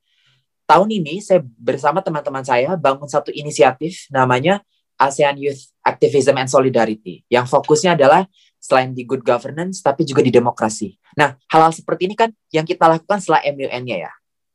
Tahun 0.64 0.88
ini 0.88 1.20
saya 1.20 1.44
bersama 1.44 2.00
teman-teman 2.00 2.40
saya 2.40 2.72
bangun 2.80 3.04
satu 3.04 3.28
inisiatif 3.30 4.08
namanya 4.08 4.64
ASEAN 4.96 5.36
Youth 5.36 5.76
Activism 5.84 6.40
and 6.40 6.48
Solidarity 6.48 7.20
yang 7.28 7.44
fokusnya 7.44 7.98
adalah 7.98 8.24
selain 8.56 8.96
di 8.96 9.04
good 9.04 9.20
governance 9.20 9.84
tapi 9.84 10.08
juga 10.08 10.24
di 10.24 10.32
demokrasi. 10.32 10.96
Nah, 11.20 11.36
hal-hal 11.52 11.76
seperti 11.76 12.08
ini 12.08 12.16
kan 12.16 12.32
yang 12.48 12.64
kita 12.64 12.88
lakukan 12.88 13.20
setelah 13.20 13.44
MUN-nya 13.44 14.08
ya 14.08 14.12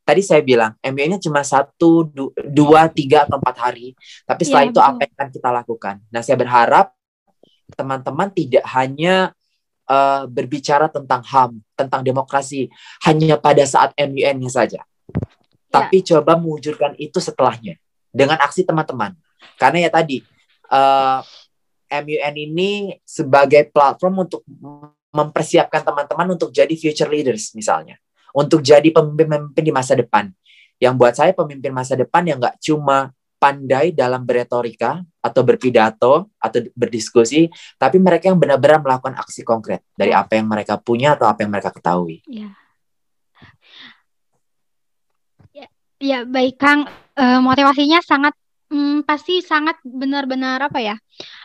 tadi 0.09 0.25
saya 0.25 0.41
bilang 0.41 0.73
MBA-nya 0.81 1.21
cuma 1.21 1.45
satu, 1.45 2.09
dua, 2.49 2.89
tiga 2.89 3.29
atau 3.29 3.37
empat 3.37 3.55
hari. 3.61 3.93
Tapi 4.25 4.41
setelah 4.41 4.65
ya, 4.65 4.69
itu 4.73 4.81
betul. 4.81 4.89
apa 4.89 5.01
yang 5.05 5.13
akan 5.13 5.29
kita 5.29 5.49
lakukan? 5.53 5.95
Nah, 6.09 6.21
saya 6.25 6.37
berharap 6.41 6.85
teman-teman 7.77 8.33
tidak 8.33 8.65
hanya 8.73 9.37
uh, 9.85 10.25
berbicara 10.25 10.89
tentang 10.89 11.21
HAM, 11.21 11.61
tentang 11.77 12.01
demokrasi 12.01 12.73
hanya 13.05 13.37
pada 13.37 13.61
saat 13.69 13.93
MUN-nya 13.93 14.49
saja. 14.49 14.81
Ya. 15.69 15.85
Tapi 15.85 16.01
coba 16.01 16.33
mewujudkan 16.35 16.97
itu 16.97 17.21
setelahnya 17.21 17.77
dengan 18.09 18.41
aksi 18.41 18.65
teman-teman. 18.65 19.13
Karena 19.55 19.85
ya 19.85 19.89
tadi 19.93 20.25
uh, 20.73 21.21
eh, 21.87 22.01
MUN 22.01 22.35
ini 22.35 22.97
sebagai 23.05 23.69
platform 23.69 24.25
untuk 24.25 24.41
mempersiapkan 25.13 25.85
teman-teman 25.85 26.37
untuk 26.37 26.53
jadi 26.53 26.73
future 26.77 27.09
leaders 27.09 27.53
misalnya 27.57 27.97
untuk 28.33 28.61
jadi 28.61 28.85
pemimpin-pemimpin 28.93 29.63
di 29.63 29.73
masa 29.73 29.97
depan. 29.97 30.29
Yang 30.79 30.93
buat 30.95 31.13
saya 31.17 31.31
pemimpin 31.35 31.75
masa 31.75 31.99
depan 31.99 32.23
yang 32.23 32.37
nggak 32.39 32.61
cuma 32.63 33.11
pandai 33.39 33.95
dalam 33.95 34.27
beretorika 34.27 34.99
atau 35.23 35.41
berpidato 35.43 36.27
atau 36.39 36.59
berdiskusi, 36.75 37.47
tapi 37.79 37.99
mereka 37.99 38.31
yang 38.31 38.39
benar-benar 38.39 38.83
melakukan 38.83 39.15
aksi 39.19 39.47
konkret 39.47 39.83
dari 39.95 40.11
apa 40.11 40.35
yang 40.35 40.47
mereka 40.47 40.75
punya 40.79 41.15
atau 41.15 41.27
apa 41.27 41.43
yang 41.43 41.51
mereka 41.51 41.71
ketahui. 41.71 42.19
Ya, 42.27 42.51
ya, 45.99 46.23
baik 46.25 46.55
Kang, 46.57 46.87
e, 47.15 47.23
motivasinya 47.43 47.99
sangat 48.01 48.33
hmm, 48.71 49.03
pasti 49.03 49.43
sangat 49.43 49.77
benar-benar 49.83 50.63
apa 50.63 50.79
ya? 50.79 50.95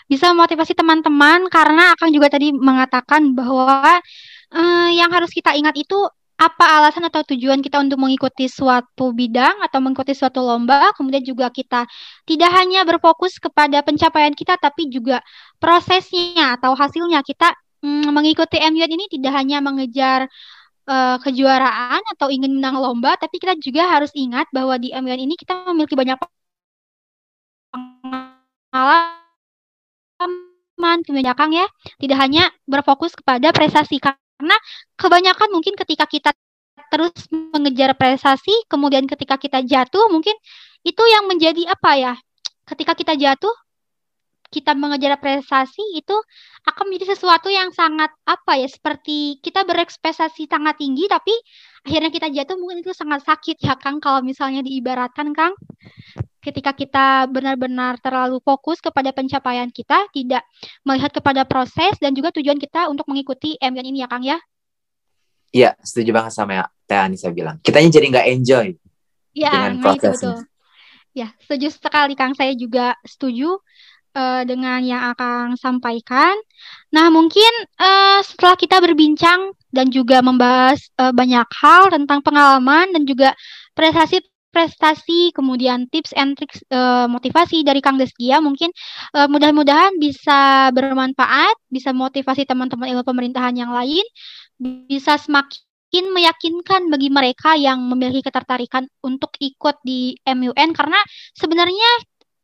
Bisa 0.06 0.30
motivasi 0.32 0.72
teman-teman 0.78 1.50
karena 1.50 1.92
akan 1.98 2.08
juga 2.14 2.30
tadi 2.32 2.54
mengatakan 2.54 3.34
bahwa 3.34 3.98
e, 4.54 4.62
yang 4.94 5.10
harus 5.10 5.30
kita 5.34 5.52
ingat 5.58 5.74
itu 5.74 5.98
apa 6.34 6.82
alasan 6.82 7.06
atau 7.06 7.22
tujuan 7.22 7.62
kita 7.62 7.78
untuk 7.78 7.94
mengikuti 8.02 8.50
suatu 8.50 9.14
bidang 9.14 9.62
atau 9.62 9.78
mengikuti 9.78 10.18
suatu 10.18 10.42
lomba, 10.42 10.90
kemudian 10.98 11.22
juga 11.22 11.46
kita 11.46 11.86
tidak 12.26 12.50
hanya 12.58 12.82
berfokus 12.82 13.38
kepada 13.38 13.86
pencapaian 13.86 14.34
kita, 14.34 14.58
tapi 14.58 14.90
juga 14.90 15.22
prosesnya 15.62 16.58
atau 16.58 16.74
hasilnya. 16.74 17.22
Kita 17.22 17.54
mm, 17.86 18.10
mengikuti 18.10 18.58
MUN 18.58 18.90
ini 18.98 19.06
tidak 19.06 19.32
hanya 19.38 19.62
mengejar 19.62 20.26
uh, 20.88 21.16
kejuaraan 21.20 22.02
atau 22.16 22.28
ingin 22.28 22.56
menang 22.60 22.76
lomba, 22.80 23.16
tapi 23.16 23.40
kita 23.40 23.56
juga 23.60 23.88
harus 23.88 24.10
ingat 24.16 24.48
bahwa 24.52 24.76
di 24.80 24.92
MUN 24.92 25.18
ini 25.28 25.34
kita 25.36 25.68
memiliki 25.72 25.96
banyak 25.96 26.16
pengalaman, 27.72 29.12
kebanyakan 31.04 31.50
ya, 31.52 31.66
tidak 32.00 32.18
hanya 32.20 32.44
berfokus 32.68 33.12
kepada 33.16 33.50
prestasi 33.50 33.98
karena 34.00 34.56
kebanyakan 34.98 35.48
mungkin 35.52 35.74
ketika 35.78 36.04
kita 36.06 36.30
terus 36.92 37.14
mengejar 37.32 37.96
prestasi, 37.98 38.54
kemudian 38.70 39.08
ketika 39.10 39.34
kita 39.40 39.64
jatuh 39.66 40.06
mungkin 40.12 40.34
itu 40.84 41.02
yang 41.10 41.26
menjadi 41.26 41.66
apa 41.72 41.90
ya? 41.98 42.14
Ketika 42.64 42.94
kita 42.96 43.12
jatuh, 43.18 43.52
kita 44.54 44.78
mengejar 44.78 45.18
prestasi 45.18 45.82
itu 45.98 46.14
akan 46.62 46.86
menjadi 46.86 47.18
sesuatu 47.18 47.50
yang 47.50 47.74
sangat 47.74 48.14
apa 48.22 48.54
ya 48.54 48.70
seperti 48.70 49.42
kita 49.42 49.66
berekspektasi 49.66 50.46
sangat 50.46 50.78
tinggi 50.78 51.10
tapi 51.10 51.34
akhirnya 51.82 52.14
kita 52.14 52.30
jatuh 52.30 52.54
mungkin 52.54 52.86
itu 52.86 52.94
sangat 52.94 53.26
sakit 53.26 53.58
ya 53.58 53.74
Kang 53.74 53.98
kalau 53.98 54.22
misalnya 54.22 54.62
diibaratkan 54.62 55.34
Kang 55.34 55.58
ketika 56.38 56.70
kita 56.70 57.26
benar-benar 57.26 57.98
terlalu 57.98 58.38
fokus 58.38 58.78
kepada 58.78 59.10
pencapaian 59.10 59.74
kita 59.74 60.06
tidak 60.14 60.46
melihat 60.86 61.10
kepada 61.10 61.42
proses 61.42 61.98
dan 61.98 62.14
juga 62.14 62.30
tujuan 62.30 62.62
kita 62.62 62.86
untuk 62.86 63.10
mengikuti 63.10 63.58
MUN 63.58 63.84
ini 63.90 64.06
ya 64.06 64.08
Kang 64.08 64.22
ya 64.22 64.38
Iya, 65.54 65.70
setuju 65.78 66.10
banget 66.10 66.34
sama 66.34 66.52
ya 66.58 66.64
Teh 66.82 66.98
Anissa 66.98 67.30
bilang. 67.30 67.62
Kitanya 67.62 67.86
jadi 67.86 68.06
nggak 68.10 68.26
enjoy 68.26 68.66
ya, 69.38 69.54
dengan 69.54 69.72
nah 69.78 69.82
prosesnya. 69.86 70.10
Itu 70.10 70.18
betul. 70.18 70.36
Ya, 71.14 71.28
setuju 71.38 71.66
sekali 71.70 72.14
Kang. 72.18 72.34
Saya 72.34 72.58
juga 72.58 72.98
setuju 73.06 73.62
uh, 74.14 74.42
dengan 74.46 74.80
yang 74.80 75.02
akan 75.12 75.58
sampaikan. 75.58 76.34
Nah, 76.94 77.10
mungkin 77.10 77.52
uh, 77.76 78.22
setelah 78.22 78.54
kita 78.56 78.78
berbincang 78.80 79.52
dan 79.74 79.90
juga 79.90 80.22
membahas 80.22 80.80
uh, 81.02 81.10
banyak 81.10 81.46
hal 81.60 81.90
tentang 81.90 82.22
pengalaman 82.22 82.94
dan 82.94 83.02
juga 83.04 83.34
prestasi 83.74 84.22
prestasi, 84.54 85.34
kemudian 85.34 85.90
tips 85.90 86.14
and 86.14 86.38
tricks 86.38 86.62
uh, 86.70 87.10
motivasi 87.10 87.66
dari 87.66 87.82
Kang 87.82 87.98
Deskia 87.98 88.38
mungkin 88.38 88.70
uh, 89.18 89.26
mudah-mudahan 89.26 89.98
bisa 89.98 90.70
bermanfaat, 90.70 91.58
bisa 91.66 91.90
motivasi 91.90 92.46
teman-teman 92.46 92.86
ilmu 92.94 93.02
pemerintahan 93.02 93.58
yang 93.58 93.74
lain, 93.74 94.06
bisa 94.62 95.18
semakin 95.18 96.14
meyakinkan 96.14 96.86
bagi 96.86 97.10
mereka 97.10 97.58
yang 97.58 97.82
memiliki 97.82 98.22
ketertarikan 98.22 98.86
untuk 99.02 99.34
ikut 99.42 99.82
di 99.82 100.14
MUN 100.22 100.70
karena 100.70 101.02
sebenarnya 101.34 101.90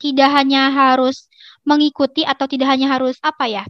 tidak 0.03 0.35
hanya 0.35 0.75
harus 0.75 1.30
mengikuti 1.71 2.27
atau 2.27 2.51
tidak 2.51 2.75
hanya 2.75 2.91
harus 2.91 3.15
apa 3.23 3.47
ya 3.47 3.65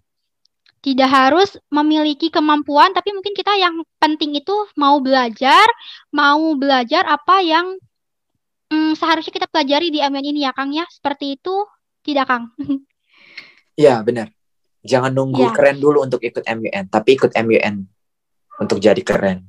tidak 0.81 1.13
harus 1.13 1.61
memiliki 1.69 2.33
kemampuan 2.33 2.97
tapi 2.97 3.13
mungkin 3.13 3.37
kita 3.37 3.53
yang 3.61 3.85
penting 4.01 4.33
itu 4.41 4.57
mau 4.81 4.97
belajar 5.05 5.69
mau 6.09 6.57
belajar 6.57 7.05
apa 7.05 7.45
yang 7.45 7.77
hmm, 8.71 8.95
seharusnya 8.95 9.35
kita 9.35 9.49
pelajari 9.51 9.91
di 9.91 9.99
MUN 10.01 10.25
ini 10.25 10.47
ya 10.47 10.55
Kang 10.55 10.71
ya. 10.71 10.87
Seperti 10.89 11.37
itu 11.37 11.67
tidak 12.07 12.31
Kang? 12.31 12.45
Iya 13.81 14.05
benar. 14.05 14.29
Jangan 14.85 15.09
nunggu 15.09 15.41
ya. 15.41 15.57
keren 15.57 15.81
dulu 15.81 16.05
untuk 16.05 16.21
ikut 16.21 16.45
MUN, 16.45 16.93
tapi 16.93 17.17
ikut 17.17 17.33
MUN 17.33 17.89
untuk 18.61 18.77
jadi 18.77 19.01
keren. 19.01 19.49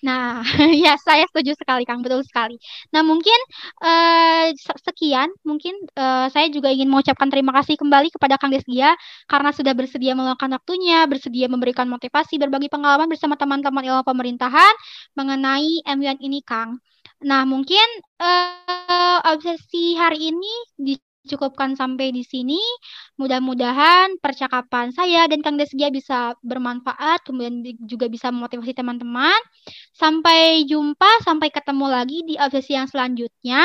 Nah, 0.00 0.40
ya 0.84 0.96
saya 0.96 1.28
setuju 1.28 1.52
sekali 1.60 1.84
Kang, 1.84 2.00
betul 2.00 2.24
sekali. 2.24 2.56
Nah, 2.92 3.04
mungkin 3.04 3.36
uh, 3.84 4.48
sekian, 4.80 5.28
mungkin 5.44 5.76
uh, 5.96 6.26
saya 6.32 6.48
juga 6.48 6.72
ingin 6.72 6.88
mengucapkan 6.88 7.28
terima 7.28 7.52
kasih 7.60 7.76
kembali 7.76 8.08
kepada 8.12 8.40
Kang 8.40 8.52
Desgia 8.52 8.96
karena 9.28 9.52
sudah 9.52 9.76
bersedia 9.76 10.16
meluangkan 10.16 10.48
waktunya, 10.56 11.04
bersedia 11.04 11.46
memberikan 11.52 11.84
motivasi, 11.88 12.40
berbagi 12.40 12.72
pengalaman 12.72 13.08
bersama 13.12 13.36
teman-teman 13.36 13.84
ilmu 13.84 14.02
pemerintahan 14.04 14.74
mengenai 15.16 15.84
MUN 15.84 16.18
ini, 16.24 16.40
Kang. 16.44 16.80
Nah, 17.20 17.44
mungkin 17.44 17.84
uh, 18.20 19.18
obsesi 19.28 19.96
hari 20.00 20.32
ini 20.32 20.52
dicukupkan 21.24 21.76
sampai 21.76 22.12
di 22.12 22.24
sini. 22.24 22.60
Mudah-mudahan 23.20 24.16
percakapan 24.18 24.92
saya 24.94 25.28
dan 25.28 25.44
Kang 25.44 25.60
Desgia 25.60 25.92
bisa 25.92 26.34
bermanfaat, 26.40 27.24
kemudian 27.28 27.60
juga 27.84 28.08
bisa 28.08 28.32
memotivasi 28.32 28.72
teman-teman. 28.72 29.36
Sampai 29.92 30.64
jumpa, 30.64 31.24
sampai 31.24 31.52
ketemu 31.52 31.86
lagi 31.90 32.18
di 32.24 32.34
obsesi 32.40 32.76
yang 32.76 32.88
selanjutnya. 32.88 33.64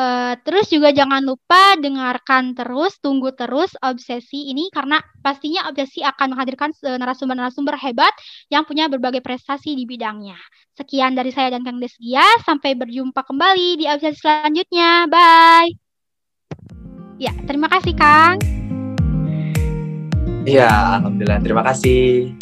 Uh, 0.00 0.32
terus 0.48 0.72
juga 0.72 0.96
jangan 0.96 1.20
lupa 1.20 1.76
dengarkan 1.76 2.56
terus, 2.56 2.96
tunggu 3.04 3.36
terus 3.36 3.76
obsesi 3.84 4.48
ini 4.48 4.72
karena 4.72 4.96
pastinya 5.20 5.68
obsesi 5.68 6.00
akan 6.00 6.32
menghadirkan 6.32 6.72
eh, 6.88 6.96
narasumber-narasumber 6.96 7.76
hebat 7.76 8.08
yang 8.48 8.64
punya 8.64 8.88
berbagai 8.88 9.20
prestasi 9.20 9.76
di 9.76 9.84
bidangnya. 9.84 10.40
Sekian 10.72 11.12
dari 11.12 11.28
saya 11.36 11.52
dan 11.52 11.68
Kang 11.68 11.84
Desgia, 11.84 12.24
sampai 12.48 12.80
berjumpa 12.80 13.20
kembali 13.28 13.76
di 13.76 13.84
obsesi 13.92 14.24
selanjutnya. 14.24 15.04
Bye. 15.04 15.89
Ya, 17.20 17.36
terima 17.44 17.68
kasih 17.68 17.92
Kang. 17.94 18.40
Iya, 20.48 20.98
alhamdulillah. 20.98 21.40
Terima 21.44 21.60
kasih. 21.60 22.32